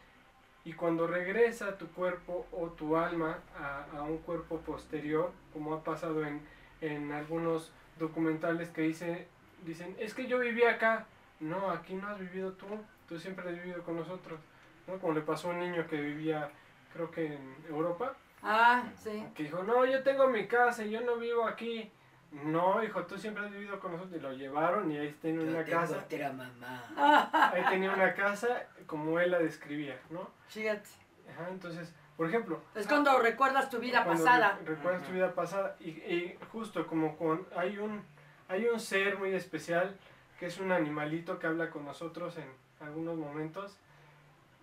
[0.64, 6.24] y cuando regresa tu cuerpo o tu alma a, un cuerpo posterior, como ha pasado
[6.24, 6.40] en,
[6.80, 9.28] en algunos documentales que dice,
[9.64, 11.06] dicen, es que yo viví acá.
[11.40, 12.66] No, aquí no has vivido tú,
[13.08, 14.40] tú siempre has vivido con nosotros.
[14.86, 14.98] ¿No?
[14.98, 16.50] Como le pasó a un niño que vivía,
[16.92, 19.24] creo que en Europa, Ah, sí.
[19.34, 21.90] que dijo, no, yo tengo mi casa y yo no vivo aquí.
[22.32, 24.16] No, hijo, tú siempre has vivido con nosotros.
[24.18, 25.98] Y lo llevaron y ahí tiene una casa.
[26.04, 26.84] otra mamá.
[26.96, 30.28] Ah, Ahí tenía una casa como él la describía, ¿no?
[30.48, 30.88] fíjate.
[31.30, 34.58] Ajá, entonces, por ejemplo, Es cuando recuerdas tu vida pasada.
[34.64, 38.02] re- recuerdas tu vida pasada y, y justo como con hay un
[38.48, 39.96] hay un ser muy especial
[40.38, 42.46] que es un animalito que habla con nosotros en
[42.86, 43.78] algunos momentos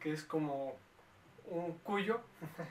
[0.02, 0.76] que es como
[1.46, 2.22] un cuyo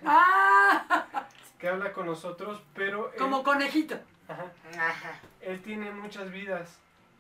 [0.05, 1.27] Ah,
[1.59, 3.97] que habla con nosotros pero él, como conejito.
[4.29, 4.47] ajá,
[4.79, 5.13] Ajá.
[5.41, 6.79] él tiene muchas vidas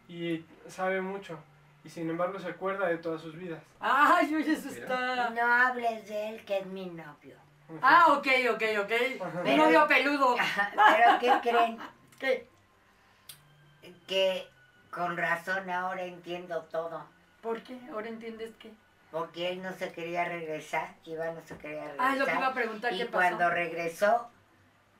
[0.08, 1.38] y sabe mucho
[1.84, 5.30] y sin embargo se acuerda de todas sus vidas Ay, oye, eso está.
[5.30, 7.36] No hables de él, que es mi novio.
[7.80, 8.92] Ah, ok, ok, ok.
[9.22, 9.40] Ajá.
[9.44, 10.36] Un novio peludo.
[10.74, 11.78] Pero ¿qué creen?
[12.18, 12.48] ¿Qué?
[14.06, 14.46] Que
[14.90, 17.04] con razón ahora entiendo todo.
[17.40, 17.78] ¿Por qué?
[17.92, 18.72] Ahora entiendes qué.
[19.10, 22.06] Porque él no se quería regresar, Iván no se quería regresar.
[22.06, 23.50] Ah, es lo que iba a preguntar, y ¿qué cuando pasó?
[23.50, 24.28] regresó,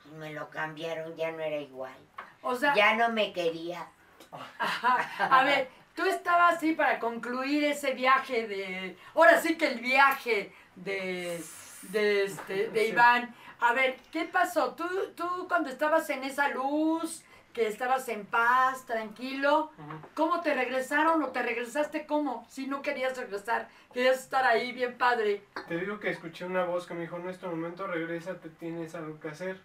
[0.02, 1.94] pues me lo cambiaron, ya no era igual.
[2.42, 3.86] O sea, Ya no me quería.
[4.58, 4.96] Ajá.
[5.18, 8.96] A ver, tú estabas así para concluir ese viaje de.
[9.14, 11.40] Ahora sí que el viaje de.
[11.82, 12.88] de, este, de.
[12.88, 13.34] Iván.
[13.60, 14.74] A ver, ¿qué pasó?
[14.74, 19.98] Tú, tú cuando estabas en esa luz, que estabas en paz, tranquilo, Ujú.
[20.14, 22.46] ¿cómo te regresaron o te regresaste cómo?
[22.48, 25.42] Si no querías regresar, querías estar ahí bien padre.
[25.68, 28.94] Te digo que escuché una voz que me dijo, en este momento regresa, te tienes
[28.94, 29.60] algo que hacer.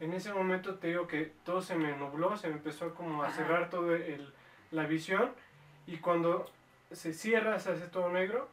[0.00, 3.26] En ese momento te digo que todo se me nubló, se me empezó como a
[3.26, 3.36] Ajá.
[3.36, 4.32] cerrar todo el,
[4.70, 5.32] la visión
[5.86, 6.50] y cuando
[6.90, 8.48] se cierra, se hace todo negro,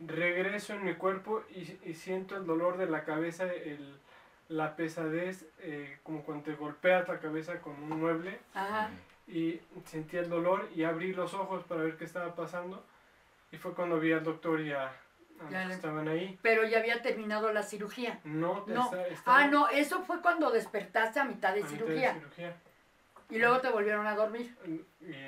[0.00, 3.98] regreso en mi cuerpo y, y siento el dolor de la cabeza, el,
[4.54, 8.90] la pesadez, eh, como cuando te golpeas la cabeza con un mueble Ajá.
[9.26, 12.84] y sentí el dolor y abrí los ojos para ver qué estaba pasando
[13.50, 16.38] y fue cuando vi al doctor y a, a los Ya que estaban ahí.
[16.42, 18.20] Pero ya había terminado la cirugía.
[18.24, 18.90] No, No.
[19.26, 22.14] Ah, no, eso fue cuando despertaste a mitad de a mitad de cirugía.
[22.14, 22.56] cirugía.
[23.30, 24.54] Y luego te volvieron a dormir.
[24.66, 24.82] Y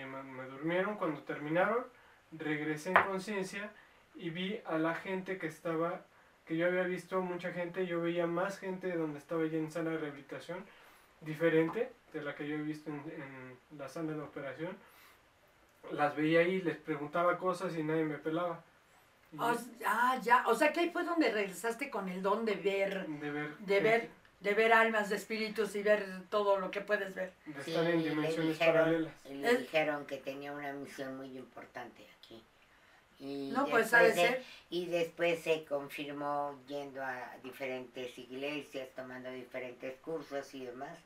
[0.04, 1.84] me, me durmieron cuando terminaron,
[2.32, 3.70] regresé en conciencia
[4.14, 6.02] y vi a la gente que estaba,
[6.46, 9.70] que yo había visto mucha gente, yo veía más gente de donde estaba ya en
[9.70, 10.64] sala de rehabilitación,
[11.20, 14.76] diferente de la que yo he visto en, en la sala de operación.
[15.92, 18.62] Las veía ahí, les preguntaba cosas y nadie me pelaba.
[19.32, 20.44] Y O s- ah, ya.
[20.46, 23.06] O sea que ahí fue donde regresaste con el don de ver.
[23.06, 24.09] de ver, de ver.
[24.40, 27.32] de ver almas, de espíritus y ver todo lo que puedes ver.
[27.46, 29.12] De Sí, estar en le dimensiones dijeron- paralelas.
[29.28, 32.42] Le dijeron que tenía una misión muy importante aquí.
[33.18, 34.44] Y No, pues de ser.
[34.68, 40.98] Y después se confirmó yendo a diferentes iglesias, tomando diferentes cursos y demás,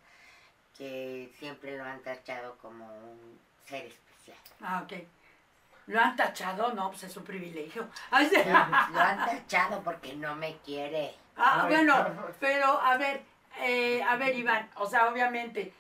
[0.77, 4.39] que siempre lo han tachado como un ser especial.
[4.61, 4.95] Ah, ok.
[5.87, 6.73] ¿Lo han tachado?
[6.73, 7.89] No, pues es su privilegio.
[8.11, 8.37] Ay, sí.
[8.45, 11.15] Lo han tachado porque no me quiere.
[11.37, 11.95] Ah, bueno,
[12.39, 13.23] pero a ver,
[13.61, 15.73] eh, a ver, Iván, o sea, obviamente,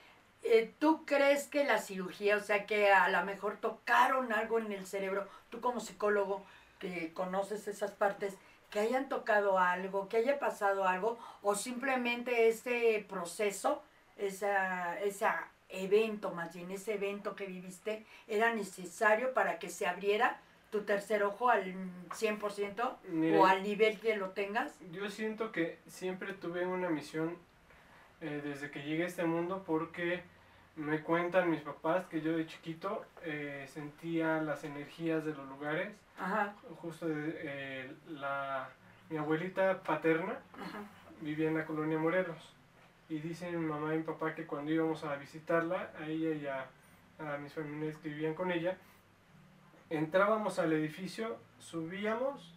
[0.78, 4.86] ¿tú crees que la cirugía, o sea, que a lo mejor tocaron algo en el
[4.86, 6.44] cerebro, tú como psicólogo
[6.78, 8.36] que conoces esas partes,
[8.70, 13.82] que hayan tocado algo, que haya pasado algo, o simplemente ese proceso,
[14.16, 15.26] esa, ese
[15.68, 21.22] evento, más bien ese evento que viviste, era necesario para que se abriera tu tercer
[21.24, 21.74] ojo al
[22.10, 24.78] 100% Mira, o al nivel que lo tengas?
[24.92, 27.36] Yo siento que siempre tuve una misión
[28.20, 30.22] eh, desde que llegué a este mundo porque
[30.76, 35.92] me cuentan mis papás que yo de chiquito eh, sentía las energías de los lugares.
[36.18, 38.68] Ajá, Justo de, eh, la,
[39.08, 40.78] mi abuelita paterna ajá.
[41.20, 42.54] vivía en la colonia Morelos.
[43.08, 46.46] Y dicen mi mamá y mi papá que cuando íbamos a visitarla, a ella y
[46.46, 46.66] a,
[47.18, 48.76] a mis familiares que vivían con ella,
[49.88, 52.54] entrábamos al edificio, subíamos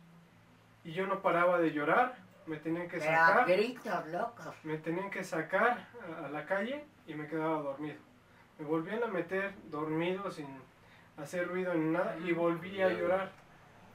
[0.84, 2.16] y yo no paraba de llorar,
[2.46, 4.56] me tenían que Pero a sacar, gritos locos.
[4.64, 5.88] me tenían que sacar
[6.22, 7.98] a, a la calle y me quedaba dormido.
[8.60, 10.48] Me volvían a meter dormido sin
[11.18, 13.32] hacer ruido ni nada y volvía a llorar.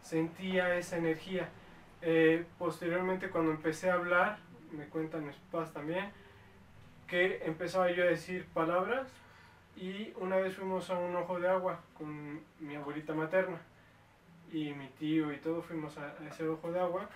[0.03, 1.49] Sentía esa energía.
[2.01, 4.39] Eh, posteriormente cuando empecé a hablar,
[4.73, 6.11] me cuentan mis papás también,
[7.07, 9.09] que empezaba yo a decir palabras
[9.77, 13.59] y una vez fuimos a un ojo de agua con mi abuelita materna
[14.53, 17.09] y mi tío y todo fuimos a, a ese ojo de agua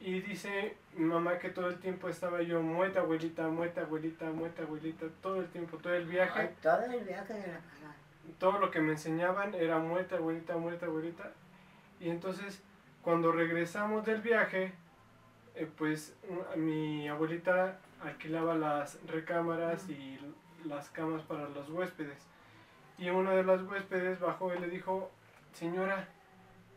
[0.00, 4.62] y dice mi mamá que todo el tiempo estaba yo muerta abuelita, muerta abuelita, muerta
[4.62, 7.60] abuelita, todo el tiempo, todo el viaje Ay, todo el viaje de la
[8.38, 11.32] todo lo que me enseñaban era muerta, abuelita, muerta, abuelita.
[12.00, 12.62] Y entonces,
[13.02, 14.72] cuando regresamos del viaje,
[15.54, 16.16] eh, pues
[16.56, 20.18] mi abuelita alquilaba las recámaras y
[20.64, 22.26] las camas para los huéspedes.
[22.98, 25.10] Y una de las huéspedes bajó y le dijo,
[25.52, 26.08] señora,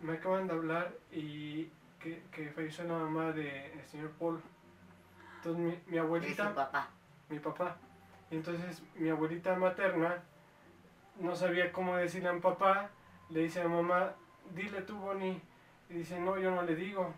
[0.02, 1.70] me acaban de hablar y
[2.02, 4.42] que, que falleció la mamá del señor Paul.
[5.38, 6.90] Entonces mi, mi De abuelita papá.
[7.30, 7.78] mi papá.
[8.30, 10.24] Entonces mi abuelita materna
[11.20, 12.90] no sabía cómo decirle a mi papá,
[13.30, 14.14] le dice a mamá,
[14.54, 15.42] dile tú, Bonnie.
[15.90, 17.14] Y dice, no, yo no le digo.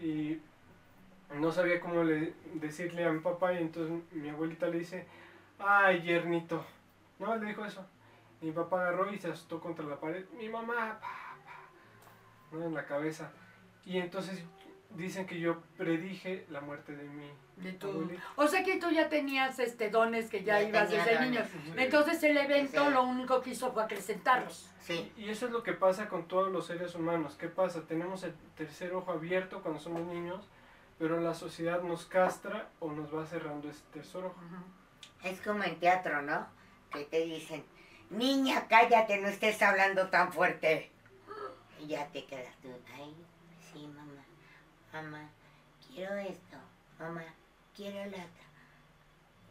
[0.00, 0.40] Y
[1.34, 5.06] no sabía cómo le, decirle a mi papá y entonces mi abuelita le dice,
[5.58, 6.64] ay, yernito.
[7.18, 7.86] No, le dijo eso.
[8.40, 10.24] Y mi papá agarró y se asustó contra la pared.
[10.36, 12.64] Mi mamá, pa, pa", ¿no?
[12.64, 13.30] en la cabeza.
[13.86, 14.42] Y entonces
[14.90, 18.22] dicen que yo predije la muerte de mi De tu- abuelita.
[18.36, 21.40] O sea que tú ya tenías este dones que ya, Ya ibas desde niño.
[21.76, 22.90] Entonces el evento Sí.
[22.92, 24.68] lo único que hizo fue acrecentarlos.
[24.80, 25.12] Sí.
[25.16, 27.36] Y eso es lo que pasa con todos los seres humanos.
[27.38, 27.82] ¿Qué pasa?
[27.86, 30.46] Tenemos el tercer ojo abierto cuando somos niños,
[30.98, 34.36] pero la sociedad nos castra o nos va cerrando ese tercer ojo.
[35.24, 36.46] Es como en teatro, ¿no?
[36.90, 37.64] Que te dicen,
[38.10, 40.90] niña, cállate, no estés hablando tan fuerte.
[41.80, 43.14] Y ya te quedas tú, ay,
[43.76, 44.24] sí, mamá,
[44.92, 45.28] mamá,
[45.86, 46.56] quiero esto,
[46.98, 47.24] mamá,
[47.74, 48.46] quiero la otra.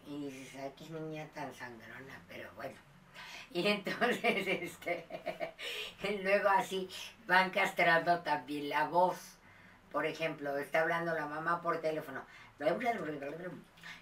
[0.07, 2.75] Y dices, ay, qué niña tan sangrona, pero bueno.
[3.51, 5.05] Y entonces, este,
[6.23, 6.89] luego así
[7.27, 9.38] van castrando también la voz.
[9.91, 12.21] Por ejemplo, está hablando la mamá por teléfono.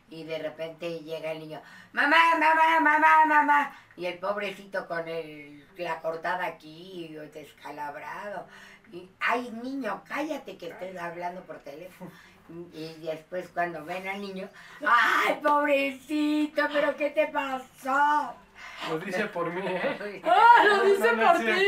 [0.09, 3.77] Y de repente llega el niño, mamá, mamá, mamá, mamá.
[3.95, 8.47] Y el pobrecito con el, la cortada aquí, descalabrado.
[9.19, 12.11] Ay, niño, cállate que estoy hablando por teléfono.
[12.73, 14.49] Y después cuando ven al niño,
[14.85, 18.35] ay, pobrecito, pero ¿qué te pasó?
[18.89, 20.21] Lo dice por mí, ¿eh?
[20.25, 21.63] ¡Ah, lo dice No, no, por ti!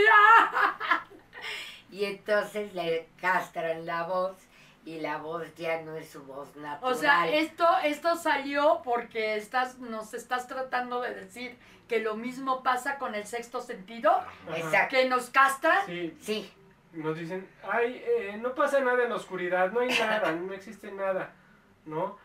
[1.92, 4.36] Y entonces le castran la voz
[4.84, 6.94] y la voz ya no es su voz natural.
[6.94, 12.64] O sea, esto, esto salió porque estás, nos estás tratando de decir que lo mismo
[12.64, 14.58] pasa con el sexto sentido, Ajá.
[14.58, 14.96] Exacto.
[14.96, 15.86] que nos castran.
[15.86, 16.54] Sí, Sí,
[16.96, 20.92] nos dicen, ay, eh, no pasa nada en la oscuridad, no hay nada, no existe
[20.92, 21.32] nada,
[21.86, 22.18] ¿no?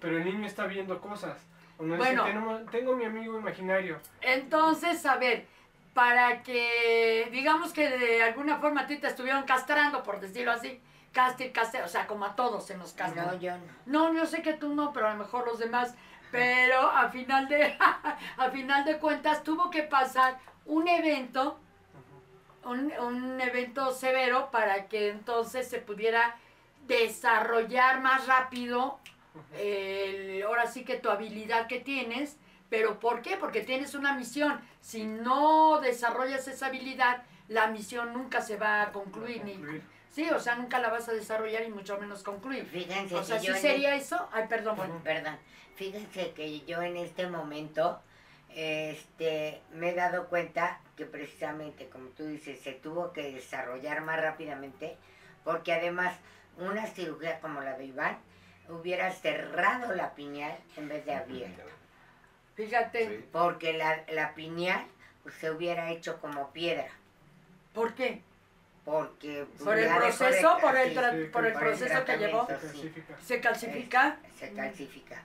[0.00, 1.38] Pero el niño está viendo cosas.
[1.78, 2.24] O nos Bueno.
[2.24, 3.98] "Tenemos- tengo mi amigo imaginario.
[4.20, 5.46] Entonces, a ver,
[5.92, 10.80] para que, digamos que de alguna forma a ti te estuvieron castrando, por decirlo así,
[11.12, 13.26] castir, castir, o sea, como a todos se nos castran.
[13.26, 13.52] no, yo
[13.86, 14.10] no.
[14.10, 15.94] No, yo sé que tú no, pero a lo mejor los demás.
[16.30, 17.76] Pero a final de,
[18.38, 21.60] a final de cuentas tuvo que pasar un evento,
[22.66, 26.36] un, un evento severo para que entonces se pudiera
[26.86, 28.98] desarrollar más rápido
[29.58, 32.36] el- ahora sí que tu habilidad que tienes,
[32.70, 33.36] pero ¿por qué?
[33.36, 34.60] Porque tienes una misión.
[34.80, 39.44] Si no desarrollas esa habilidad, la misión nunca se va a concluir.
[39.44, 39.82] Ni, Concluir.
[40.10, 42.64] sí, o sea, nunca la vas a desarrollar y mucho menos concluir.
[42.66, 44.28] Fíjense O sea, que ¿sí yo en sería eso?
[44.32, 45.00] Ay, perdón, bueno.
[45.04, 45.36] Perdón,
[45.76, 48.00] fíjense que yo en este momento
[48.54, 54.20] este, me he dado cuenta que precisamente, como tú dices, se tuvo que desarrollar más
[54.20, 54.96] rápidamente,
[55.42, 56.14] porque además
[56.56, 58.18] una cirugía como la de Iván
[58.68, 61.62] hubiera cerrado la pineal en vez de abierto,
[62.54, 63.28] Fíjate, Sí.
[63.32, 64.86] porque la, la pineal
[65.24, 66.86] pues, se hubiera hecho como piedra,
[67.72, 68.22] ¿por qué?
[68.84, 69.46] porque...
[69.56, 72.16] pues, Por el proceso, por el, sí, tra- sí, por el por el proceso que
[72.18, 73.14] llevó, tratamiento.
[73.24, 73.40] Se calcifica.
[73.40, 74.18] se calcifica.
[74.38, 75.22] se calcifica.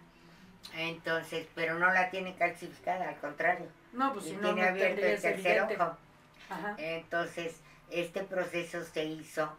[0.75, 3.67] Entonces, pero no la tiene calcificada, al contrario.
[3.93, 5.81] No, pues y si no, tiene no abierto el tercer evidente.
[5.81, 5.97] ojo.
[6.49, 6.75] Ajá.
[6.77, 9.51] Entonces, este proceso se hizo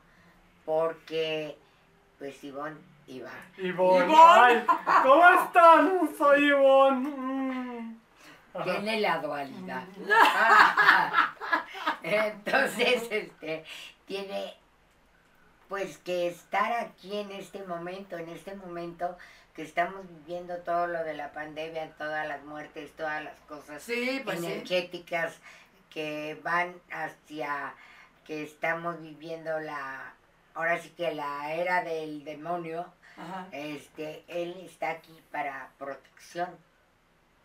[0.64, 1.56] porque,
[2.18, 3.30] pues, Ivonne iba.
[3.58, 4.06] Ivonne.
[4.06, 4.14] Ivonne.
[4.16, 4.66] Ay,
[5.02, 6.10] ¿cómo están?
[6.16, 7.08] Soy Ivonne.
[7.08, 8.00] Mm.
[8.64, 9.84] Tiene la dualidad.
[12.02, 13.64] Entonces, este,
[14.06, 14.54] tiene,
[15.68, 19.16] pues, que estar aquí en este momento, en este momento
[19.54, 24.20] que estamos viviendo todo lo de la pandemia, todas las muertes, todas las cosas Sí,
[24.24, 24.46] pues sí.
[24.46, 25.38] energéticas
[25.90, 27.74] que van hacia
[28.24, 30.12] que estamos viviendo la
[30.54, 32.86] ahora sí que la era del demonio
[33.16, 33.46] Ajá.
[33.52, 36.48] este él está aquí para protección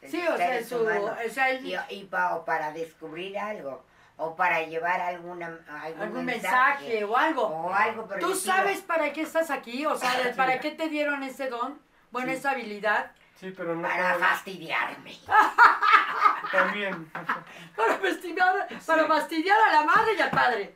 [0.08, 3.84] Sí, o sea, su, o sea, y, y pa- o para descubrir algo
[4.18, 5.48] o para llevar alguna
[5.82, 7.48] algún, algún mensaje o algo.
[7.48, 9.86] o algo ¿Tú sabes para qué estás aquí?
[9.88, 11.80] O sea, ¿para qué te dieron ese don?
[12.16, 12.38] Bueno, Sí.
[12.38, 13.12] esa habilidad.
[13.38, 15.18] Sí, pero no para fastidiarme
[16.52, 17.12] También.
[17.76, 20.74] Para fastidiar, para fastidiar a la madre y al padre.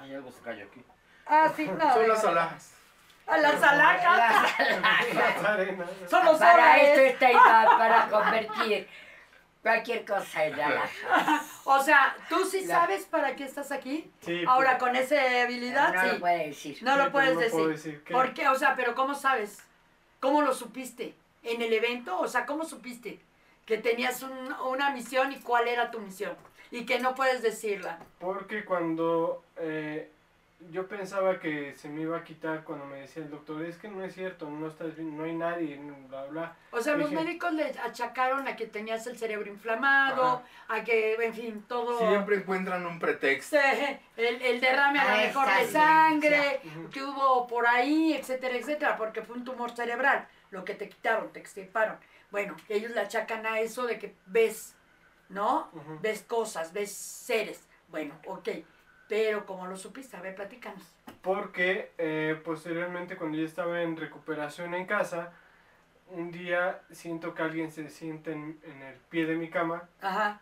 [0.00, 0.82] Ay, algo se cayó aquí.
[1.24, 1.92] Ah, sí, no.
[1.92, 2.72] Son las alhajas.
[3.28, 4.16] A las alhajas.
[5.14, 6.10] Las.
[6.10, 8.88] Son los para esto está para convertir
[9.62, 14.10] cualquier cosa en alhaja O sea, ¿tú sí La- sabes para qué estás aquí?
[14.24, 16.18] Sí, Ahora, pero- con esa habilidad, no lo sí.
[16.18, 17.52] puede decir No Sí, lo puedes no decir.
[17.52, 18.04] puedo decir.
[18.10, 18.48] ¿Por qué?
[18.48, 19.62] O sea, pero ¿cómo sabes?
[20.20, 21.14] ¿Cómo lo supiste?
[21.42, 22.18] ¿En el evento?
[22.18, 23.20] O sea, ¿cómo supiste
[23.66, 26.34] que tenías un- una misión y cuál era tu misión?
[26.70, 27.98] Y que no puedes decirla.
[28.18, 30.10] Porque cuando eh,
[30.70, 33.88] yo pensaba que se me iba a quitar cuando me decía el doctor, es que
[33.88, 35.76] no es cierto, no estás bien, no hay nadie,
[36.08, 36.56] bla, bla.
[36.72, 41.14] O sea, los Dije- médicos le achacaron a que tenías el cerebro inflamado, a que,
[41.14, 41.98] en fin, todo...
[41.98, 43.56] Siempre encuentran un pretexto.
[43.56, 46.60] Sí, el, el derrame a lo Ah, mejor de sangre,
[46.92, 51.32] que hubo por ahí, etcétera, etcétera, porque fue un tumor cerebral, lo que te quitaron,
[51.32, 51.96] te extirparon.
[52.30, 54.74] Bueno, ellos le achacan a eso de que ves,
[55.28, 55.70] ¿no?
[56.02, 57.66] Ves cosas, ves seres.
[57.88, 58.48] Bueno, ok,
[59.08, 60.82] pero como lo supiste, a ver, platícanos.
[61.22, 65.32] Porque eh, posteriormente cuando yo estaba en recuperación en casa,
[66.08, 70.40] un día siento que alguien se siente en, en el pie de mi cama Ajá,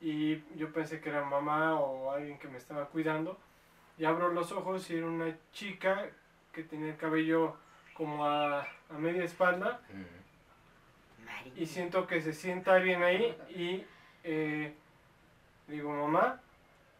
[0.00, 3.38] y yo pensé que era mamá o alguien que me estaba cuidando.
[3.98, 6.06] Y abro los ojos y era una chica
[6.52, 7.56] que tenía el cabello
[7.94, 11.60] como a, a media espalda Mm.
[11.60, 13.84] y siento que se sienta alguien ahí y
[14.24, 14.74] eh,
[15.66, 16.40] digo mamá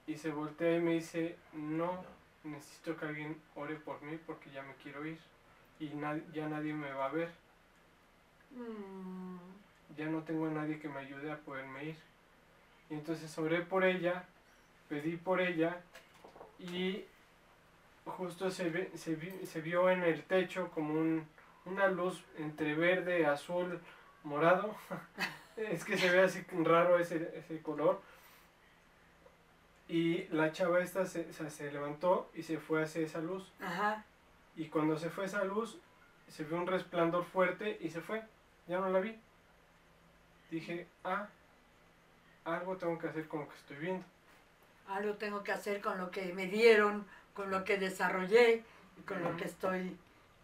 [0.06, 2.04] y se voltea y me dice no
[2.44, 5.18] necesito que alguien ore por mí porque ya me quiero ir
[5.78, 7.30] y na- ya nadie me va a ver
[8.54, 9.38] Mm,
[9.96, 11.96] ya no tengo a nadie que me ayude a poderme ir.
[12.90, 14.24] Y entonces oré por ella
[14.88, 15.80] pedí por ella
[16.58, 17.02] y
[18.04, 21.26] justo se, ve- se, vi- se vio en el techo como un-
[21.64, 23.80] una luz entre verde azul
[24.22, 24.76] morado.
[25.56, 28.00] Es que se ve así raro ese, ese color
[29.88, 33.52] y la chava esta se, se- se levantó y se fue hacia esa luz.
[33.60, 34.04] Ajá,
[34.56, 35.78] y cuando se fue esa luz
[36.28, 38.22] se vio un resplandor fuerte y se fue.
[38.68, 39.18] Ya no la vi.
[40.50, 41.26] Dije ah
[42.44, 44.04] algo tengo que hacer con lo que estoy viendo
[44.88, 48.64] algo tengo que hacer con lo que me dieron, con lo que desarrollé,
[49.06, 49.96] con lo que estoy,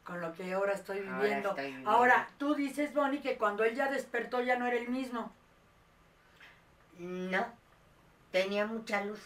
[0.04, 1.48] con lo que ahora estoy Ahora viviendo.
[1.50, 1.90] estoy viviendo.
[1.90, 5.32] Ahora, tú dices, Bonnie, que cuando él ya despertó ya no era el mismo.
[6.98, 7.46] No,
[8.32, 9.20] tenía mucha luz.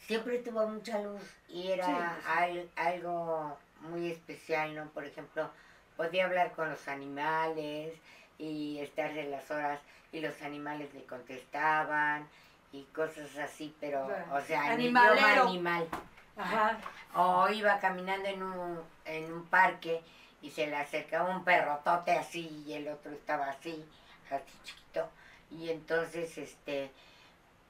[0.00, 4.86] Siempre tuvo mucha luz y era Sí, pues, al- algo muy especial, ¿no?
[4.90, 5.50] Por ejemplo,
[5.96, 7.92] podía hablar con los animales
[8.38, 9.80] y estar de las horas
[10.12, 12.28] y los animales le contestaban
[12.72, 15.88] y cosas así, pero, O sea, o sea, en idioma animal.
[16.36, 16.78] Ajá.
[17.14, 20.02] O iba caminando en un, en un parque
[20.42, 23.84] y se le acercaba un perrotote así y el otro estaba así,
[24.30, 25.08] así chiquito.
[25.50, 26.90] Y entonces, este,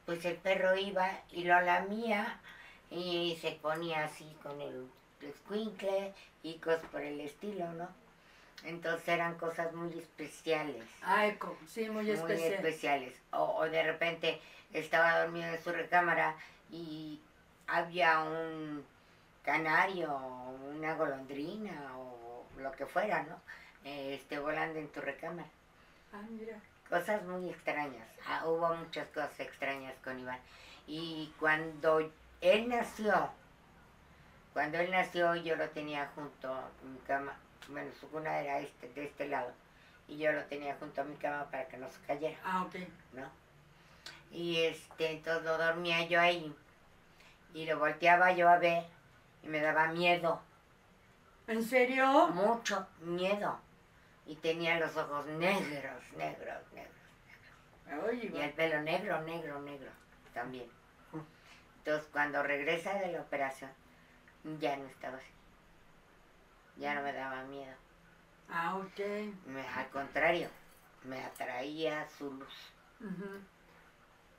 [0.07, 2.41] pues el perro iba y lo lamía
[2.91, 4.89] y se ponía así con el
[5.21, 7.89] escuincle y cosas por el estilo, ¿no?
[8.65, 10.85] Entonces eran cosas muy especiales.
[11.03, 11.39] Ay,
[11.69, 12.55] sí, muy muy especial.
[12.55, 13.15] especiales.
[13.33, 14.41] O, o de repente
[14.73, 16.37] estaba dormido en su recámara
[16.71, 17.21] y
[17.67, 18.85] había un
[19.45, 20.17] canario,
[20.75, 23.41] una golondrina o lo que fuera, ¿no?
[23.85, 25.49] Este, volando en tu recámara.
[26.13, 26.59] Ah, mira.
[26.89, 28.07] Cosas muy extrañas.
[28.29, 30.39] Ah, hubo muchas cosas extrañas con Iván.
[30.87, 31.99] Y cuando
[32.41, 33.31] él nació,
[34.53, 37.37] cuando él nació yo lo tenía junto a mi cama,
[37.69, 39.53] bueno, su cuna era este, de este lado,
[40.07, 42.39] y yo lo tenía junto a mi cama para que no se cayera.
[42.45, 42.77] Ah, ok.
[43.15, 43.29] ¿no?
[44.31, 46.55] Y este, entonces lo dormía yo ahí.
[47.55, 48.85] Y lo volteaba yo a ver
[49.43, 50.41] y me daba miedo,
[51.47, 52.29] ¿En serio?
[52.29, 53.59] mucho miedo.
[54.27, 58.05] Y tenía los ojos negros, negros, negros.
[58.09, 59.91] Oye, Y el pelo negro, negro, negro
[60.35, 60.69] también.
[61.79, 63.71] Entonces cuando regresa de la operación,
[64.59, 65.31] ya no estaba así.
[66.77, 67.75] Ya no me daba miedo.
[68.49, 69.01] Ah, ok.
[69.47, 70.49] Me- al contrario,
[71.05, 72.73] me atraía su luz.
[73.01, 73.39] Ujú.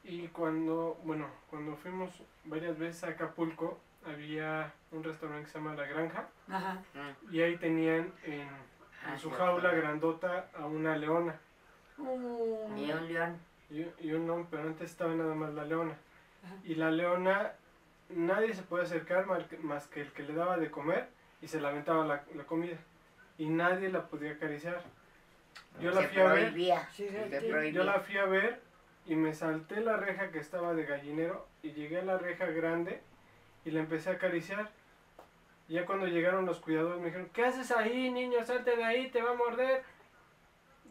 [0.04, 2.12] Y cuando, bueno, cuando fuimos
[2.44, 6.74] varias veces a Acapulco, había un restaurante que se llama La Granja Ajá.
[6.94, 7.34] Mm.
[7.34, 8.48] y ahí tenían en,
[9.08, 11.40] en Ah, su sí, jaula grandota a una leona
[12.00, 13.38] Uh, Y un león.
[13.72, 15.94] y, y un hombre, pero antes estaba nada más la leona.
[16.46, 16.56] Ajá.
[16.64, 17.54] Y la leona,
[18.10, 19.26] nadie se puede acercar
[19.64, 21.08] más que el que le daba de comer
[21.42, 22.78] y se le aventaba la, la comida.
[23.40, 24.82] Y nadie la podía acariciar.
[25.82, 26.54] Yo la fui a ver.
[26.94, 27.16] Sí, sí.
[27.50, 27.72] prohibía.
[27.72, 28.62] yo la fui a ver
[29.08, 33.02] y me salté la reja que estaba de gallinero y llegué a la reja grande
[33.66, 34.70] y la empecé a acariciar.
[35.68, 38.44] Y Ya cuando llegaron los cuidadores me dijeron, ¿qué haces ahí, niño?
[38.46, 39.84] Salte de ahí, te va a morder.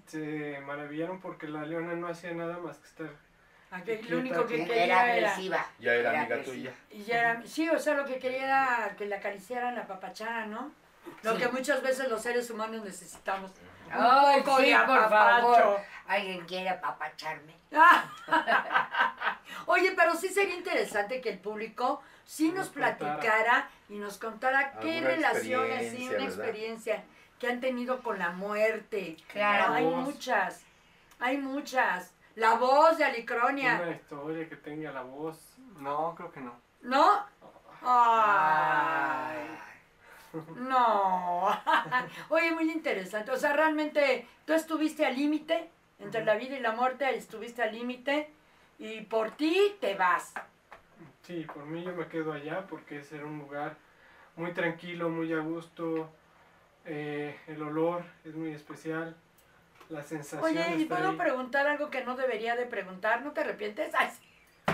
[0.06, 3.08] Se maravillaron porque la leona no hacía nada más que estar
[3.70, 5.28] Aquí lo único que quería Era era...
[5.30, 5.66] agresiva.
[5.80, 6.54] Ya era amiga agresiva.
[6.54, 6.74] tuya.
[6.90, 10.46] Y ya era, sí, o sea, lo que quería era que le acariciaran la papachara,
[10.46, 10.70] ¿no?
[11.22, 11.38] Lo Sí.
[11.42, 13.50] que muchas veces los seres humanos necesitamos.
[13.90, 15.80] Ay, poco sí, por favor.
[16.06, 17.54] ¿Alguien quiere apapacharme?
[19.66, 22.96] Oye, pero sí sería interesante que el público sí nos Nos contara.
[22.98, 26.28] platicara y nos contara qué relaciones, experiencia, una ¿verdad?
[26.28, 27.04] experiencia
[27.38, 29.16] que han tenido con la muerte.
[29.32, 29.72] Claro.
[29.72, 30.04] Hay Voz.
[30.04, 30.62] muchas,
[31.18, 32.12] hay muchas.
[32.34, 35.38] La voz de Alicronia, una historia que tenga la voz.
[35.78, 36.54] No, creo que no.
[36.82, 37.24] ¿no?
[37.82, 39.58] Ay.
[40.56, 41.48] No.
[42.28, 43.30] Oye, muy interesante.
[43.30, 47.72] O sea, realmente tú estuviste al límite, entre la vida y la muerte, estuviste al
[47.72, 48.30] límite
[48.78, 50.34] y por ti te vas.
[51.26, 53.76] Sí, por mí yo me quedo allá porque es un lugar
[54.36, 56.08] muy tranquilo, muy a gusto.
[56.84, 59.16] eh, el olor es muy especial.
[59.88, 61.16] La sensación Oye, ¿y puedo ahí.
[61.16, 63.22] preguntar algo que no debería de preguntar?
[63.22, 63.92] ¿No te arrepientes?
[63.94, 64.72] Ay, sí,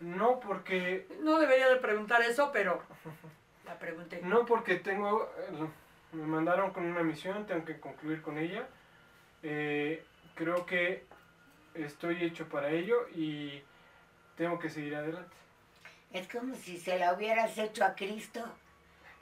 [0.00, 2.82] No porque no debería de preguntar eso, pero
[3.64, 4.20] la pregunté.
[4.22, 5.68] no porque tengo eh,
[6.12, 8.66] me mandaron con una misión, tengo que concluir con ella.
[9.44, 11.04] Eh, creo que
[11.74, 13.62] estoy hecho para ello y
[14.36, 15.36] tengo que seguir adelante.
[16.12, 18.44] Es como si se la hubieras hecho a Cristo.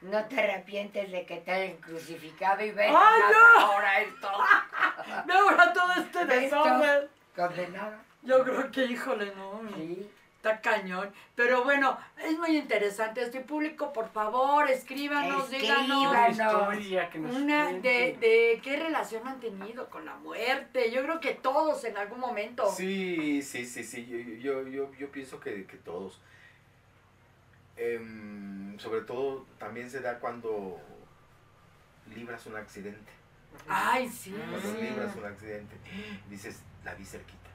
[0.01, 3.61] No te arrepientes de que te hayan crucificado y ven ¡Ay, no!
[3.67, 4.29] ahora esto.
[5.27, 7.09] Ve ahora todo este ¿Ves desorden.
[7.37, 7.97] Condenado.
[8.23, 9.61] Yo creo que, híjole, no.
[9.77, 10.11] Sí.
[10.37, 11.13] Está cañón.
[11.35, 13.21] Pero bueno, es muy interesante.
[13.21, 16.07] Este público, por favor, escríbanos, díganos.
[16.07, 20.91] Una que nos Una de, de qué relación han tenido con la muerte.
[20.91, 22.67] Yo creo que todos en algún momento.
[22.71, 24.07] Sí, sí, sí, sí.
[24.07, 26.19] Yo, yo, yo, yo pienso que, que todos.
[27.81, 30.79] Em, sobre todo también se da cuando
[32.15, 33.11] libras un accidente.
[33.67, 34.33] Ay, sí.
[34.51, 35.77] Cuando libras un accidente,
[36.29, 37.49] dices, la vi cerquita,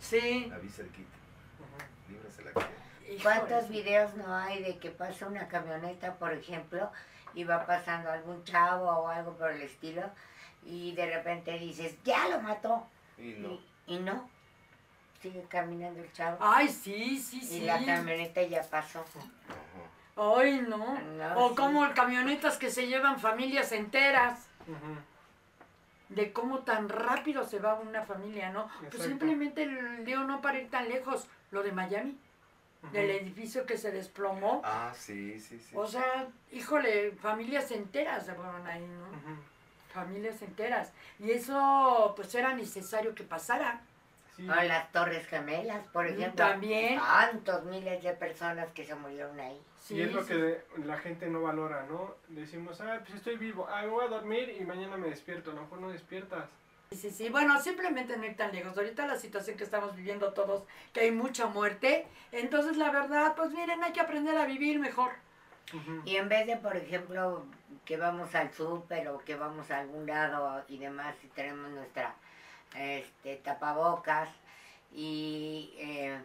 [0.00, 0.46] Sí.
[0.50, 1.16] la vi cerquita.
[1.60, 2.12] Ujú.
[2.12, 3.22] Libras el accidente.
[3.22, 6.90] ¿Cuántos videos no hay de que pasa una camioneta, por ejemplo,
[7.34, 10.02] y va pasando algún chavo o algo por el estilo,
[10.64, 12.88] y de repente dices, ya lo mató?
[13.18, 13.48] Y no.
[13.52, 14.28] Y, y no.
[15.20, 16.38] Sigue caminando el chavo.
[16.40, 17.60] Ay, sí, sí, Y sí.
[17.60, 19.00] la camioneta ya pasó.
[19.00, 20.38] Ajá.
[20.38, 20.98] Ay, no.
[20.98, 21.54] No, o sí.
[21.56, 24.46] como camionetas que se llevan familias enteras.
[24.66, 24.96] Ujú.
[26.08, 28.68] De cómo tan rápido se va una familia, ¿no?
[28.90, 32.18] Pues simplemente, el- digo, no para ir tan lejos, lo de Miami,
[32.92, 34.62] del edificio que se desplomó.
[34.64, 35.72] Ah, sí, sí, sí.
[35.76, 39.04] O sea, híjole, familias enteras se fueron ahí, ¿no?
[39.04, 39.40] Ujú.
[39.92, 40.92] Familias enteras.
[41.18, 43.82] Y eso, pues era necesario que pasara.
[44.40, 44.48] Sí.
[44.48, 46.46] O las Torres Gemelas, por Mm, ejemplo.
[46.46, 46.98] también.
[46.98, 49.60] Tantos miles de personas que se murieron ahí.
[49.78, 50.28] Sí, y es lo sí.
[50.28, 52.14] que de- la gente no valora, ¿no?
[52.28, 55.50] Decimos, ah, pues estoy vivo, ah, voy a dormir y mañana me despierto.
[55.50, 56.48] A lo mejor no despiertas.
[56.90, 57.28] Sí, sí, sí.
[57.28, 58.76] Bueno, simplemente no ir tan lejos.
[58.76, 60.64] Ahorita la situación que estamos viviendo todos,
[60.94, 62.06] que hay mucha muerte.
[62.32, 65.10] Entonces, la verdad, pues miren, hay que aprender a vivir mejor.
[66.04, 67.44] Y en vez de, por ejemplo,
[67.84, 72.12] que vamos al súper o que vamos a algún lado y demás y tenemos nuestra
[72.76, 74.28] este, tapabocas
[74.92, 76.18] y eh,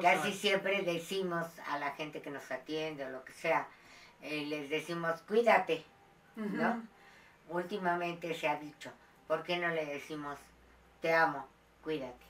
[0.00, 3.68] casi siempre decimos a la gente que nos atiende o lo que sea,
[4.22, 5.84] eh, les decimos cuídate,
[6.36, 6.82] ¿no?
[7.48, 8.92] Últimamente se ha dicho,
[9.26, 10.38] ¿por qué no le decimos
[11.00, 11.46] te amo,
[11.82, 12.24] cuídate?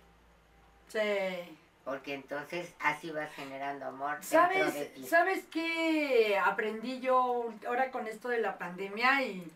[0.89, 1.57] Sí.
[1.85, 5.07] Porque entonces así vas generando amor dentro de ¿Sabes, ti.
[5.07, 9.23] ¿Sabes qué aprendí yo ahora con esto de la pandemia?
[9.23, 9.51] Y,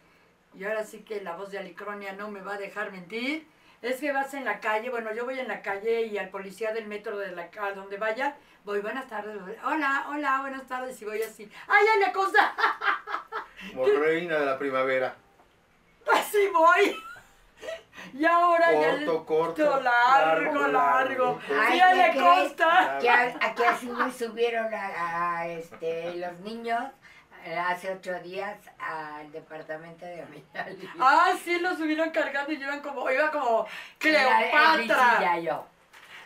[0.55, 3.47] y ahora sí que la voz de Alicronia no me va a dejar mentir.
[3.85, 6.73] Es que vas en la calle, bueno, yo voy en la calle y al policía
[6.73, 11.05] del metro de la a donde vaya, voy, buenas tardes, hola, hola, buenas tardes, y
[11.05, 12.55] voy así, ¡ay, Ana Costa!
[13.75, 15.15] Como reina de la primavera.
[16.11, 16.97] Así voy.
[18.13, 19.81] Y ahora Corto, corto, ya.
[19.81, 21.41] largo, largo, largo.
[21.41, 21.41] largo.
[21.59, 22.39] Ay, ¿qué crees?
[22.49, 22.99] Costa.
[23.01, 26.85] que aquí así me subieron a, a, este, los niños
[27.53, 30.89] hace ocho días al departamento de Amigdali.
[30.99, 33.67] Ah, sí, lo subieron cargando y yo iban como, iba como
[34.01, 34.75] Era Cleopatra.
[34.75, 35.67] Enriquilla yo.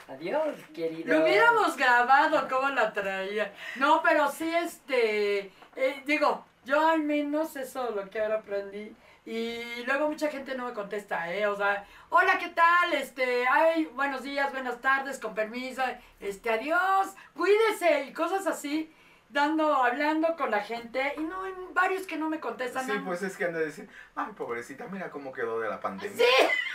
[0.08, 1.14] Adiós, querido.
[1.14, 3.52] Lo hubiéramos grabado, cómo la traía.
[3.76, 8.94] No, pero sí, este, eh, digo, yo al menos eso es lo que ahora aprendí.
[9.26, 11.46] Y luego mucha gente no me contesta, ¿eh?
[11.46, 12.94] O sea, hola, ¿qué tal?
[12.94, 15.82] Este, ay, buenos días, buenas tardes, con permiso,
[16.18, 18.90] este, adiós, cuídese y cosas así,
[19.28, 21.14] dando, hablando con la gente.
[21.16, 22.84] Y no, hay varios que no me contestan.
[22.86, 26.16] Sí, pues es que han de decir, ay, pobrecita, mira cómo quedó de la pandemia.
[26.16, 26.24] Sí,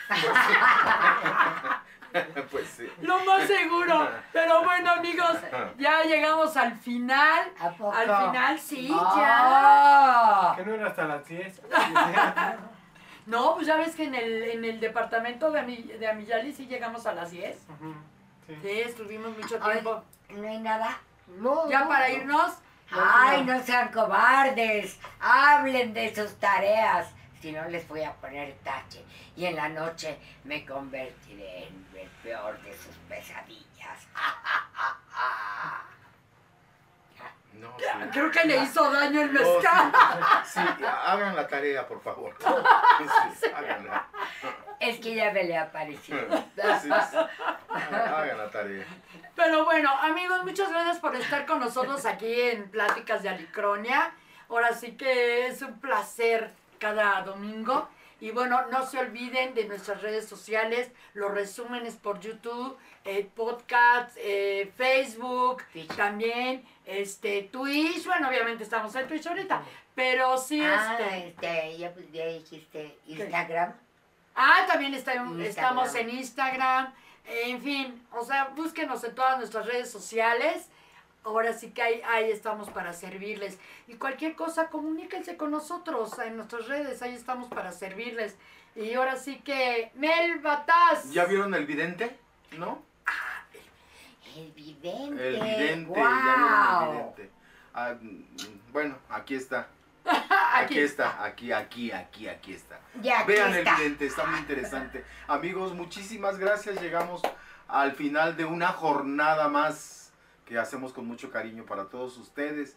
[2.52, 2.88] pues sí.
[3.02, 4.08] lo más seguro.
[4.32, 5.36] Pero bueno, amigos,
[5.78, 7.52] ya llegamos al final.
[7.60, 7.92] ¿A poco?
[7.94, 8.96] Al final, sí, ya.
[9.00, 10.54] Ah.
[10.56, 11.62] Que no era hasta las 10.
[13.26, 16.68] No, pues ya ves que en el, en el departamento de, Ami- de Amiyali sí
[16.68, 17.56] llegamos a las 10.
[17.70, 17.94] Ujú,
[18.46, 18.58] sí.
[18.62, 19.72] Sí, estuvimos mucho Ay.
[19.76, 20.04] tiempo.
[20.32, 20.98] ¿No hay nada?
[21.28, 21.70] No.
[21.70, 22.54] Ya para irnos.
[22.92, 25.00] Ay, no sean cobardes.
[25.20, 27.08] Hablen de sus tareas.
[27.42, 29.04] Si no, les voy a poner tache.
[29.36, 34.08] Y en la noche me convertiré en el peor de sus pesadillas.
[37.78, 37.86] Sí.
[38.12, 39.92] Creo que le hizo daño el mezcal.
[40.46, 42.36] sí, sí, hagan la tarea, por favor.
[43.56, 44.08] Háganla.
[44.80, 46.16] Es que ya me le apareció.
[47.78, 48.86] Hagan la tarea.
[49.36, 54.12] Pero bueno, amigos, muchas gracias por estar con nosotros aquí en Pláticas de Alicronia.
[54.50, 57.90] Ahora sí que es un placer cada domingo.
[58.24, 64.16] Y bueno, no se olviden de nuestras redes sociales, los resúmenes por YouTube, eh, podcast,
[64.16, 65.62] eh, Facebook,
[65.98, 68.06] también este Twitch.
[68.06, 69.62] Bueno, obviamente estamos en Twitch ahorita,
[69.94, 71.28] pero sí Ah, este.
[71.28, 73.74] este, ya, ya dijiste Instagram.
[74.36, 75.42] Ah, también está Instagram.
[75.42, 76.94] estamos en Instagram.
[77.26, 80.70] En fin, o sea, búsquenos en todas nuestras redes sociales.
[81.24, 83.58] Ahora sí que ahí, ahí estamos para servirles.
[83.88, 87.02] Y cualquier cosa, comuníquense con nosotros en nuestras redes.
[87.02, 88.36] Ahí estamos para servirles.
[88.76, 91.12] Y ahora sí que, Mel Bataz.
[91.12, 92.18] ¿Ya vieron el vidente?
[92.58, 92.82] ¿No?
[94.36, 95.28] El vidente.
[95.28, 96.02] El vidente, Guau.
[96.02, 97.30] ya vieron el vidente.
[97.74, 99.68] Ah, mm, bueno, aquí está.
[100.56, 102.76] Aquí está, aquí, aquí, aquí, aquí está.
[102.76, 103.72] Aquí Vean está.
[103.72, 105.04] el vidente, está muy interesante.
[105.28, 106.80] Amigos, muchísimas gracias.
[106.80, 107.22] Llegamos
[107.68, 110.03] al final de una jornada más
[110.46, 112.76] que hacemos con mucho cariño para todos ustedes.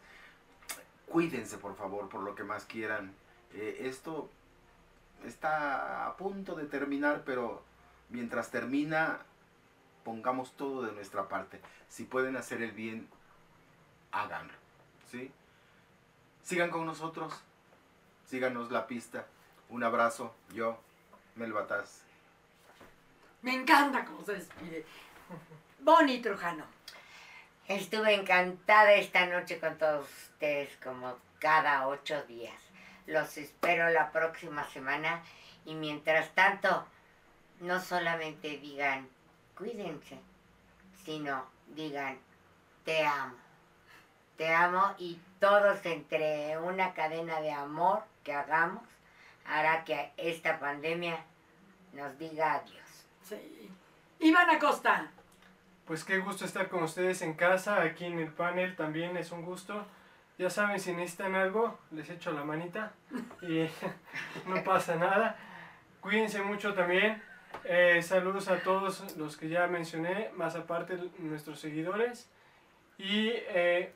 [1.07, 3.15] Cuídense, por favor, por lo que más quieran.
[3.55, 4.29] Eh, esto
[5.25, 7.63] está a punto de terminar, pero
[8.09, 9.21] mientras termina,
[10.05, 11.61] pongamos todo de nuestra parte.
[11.89, 13.09] Si pueden hacer el bien,
[14.13, 14.55] háganlo.
[15.11, 15.31] ¿sí?
[16.43, 17.35] Sigan con nosotros,
[18.27, 19.27] síganos la pista.
[19.69, 20.79] Un abrazo, yo,
[21.35, 22.03] Mel Bataz.
[23.43, 24.85] Me encanta cómo se despide.
[25.81, 26.65] Bonnie Trujano.
[27.69, 32.55] Estuve encantada esta noche con todos ustedes como cada ocho días.
[33.07, 35.21] Los espero la próxima semana
[35.65, 36.87] y mientras tanto,
[37.59, 39.09] no solamente digan
[39.59, 40.21] cuídense,
[41.05, 42.21] sino digan
[42.85, 43.35] te amo.
[44.37, 48.85] Te amo y todos entre una cadena de amor que hagamos
[49.45, 51.19] hará que esta pandemia
[51.95, 53.07] nos diga adiós.
[53.25, 53.73] Sí.
[54.21, 55.11] Iván Acosta.
[55.87, 59.43] Pues qué gusto estar con ustedes en casa, aquí en el panel también es un
[59.43, 59.87] gusto.
[60.37, 62.93] Ya saben, si necesitan algo, les echo la manita
[63.41, 63.69] y
[64.49, 65.37] no pasa nada.
[66.01, 67.23] Cuídense mucho también.
[67.63, 72.29] Eh, saludos a todos los que ya mencioné, más aparte nuestros seguidores.
[72.99, 73.93] Y eh,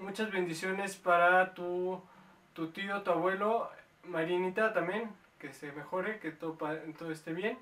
[0.00, 2.00] muchas bendiciones para tu,
[2.52, 3.72] tu tío, tu abuelo,
[4.04, 5.10] Marinita también,
[5.40, 6.56] que se mejore, que todo,
[6.96, 7.58] todo esté bien.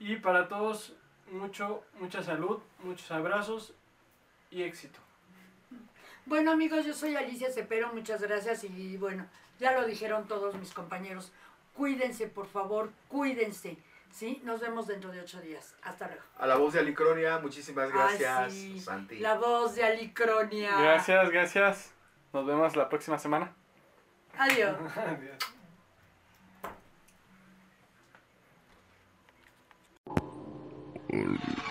[0.00, 0.96] Y para todos,
[1.34, 3.74] mucho, mucha salud, muchos abrazos
[4.50, 4.98] y éxito.
[6.26, 9.26] Bueno amigos, yo soy Alicia Cepero, muchas gracias y bueno,
[9.58, 11.32] ya lo dijeron todos mis compañeros.
[11.74, 13.76] Cuídense, por favor, cuídense.
[14.10, 14.40] ¿Sí?
[14.44, 15.74] Nos vemos dentro de ocho días.
[15.82, 16.22] Hasta luego.
[16.38, 19.18] A la voz de Alicronia, muchísimas gracias, sí, Santi.
[19.18, 20.78] La voz de Alicronia.
[20.78, 21.92] Gracias, gracias.
[22.32, 23.52] Nos vemos la próxima semana.
[24.38, 24.76] Adiós.
[24.96, 25.53] Adiós.
[31.14, 31.63] Holy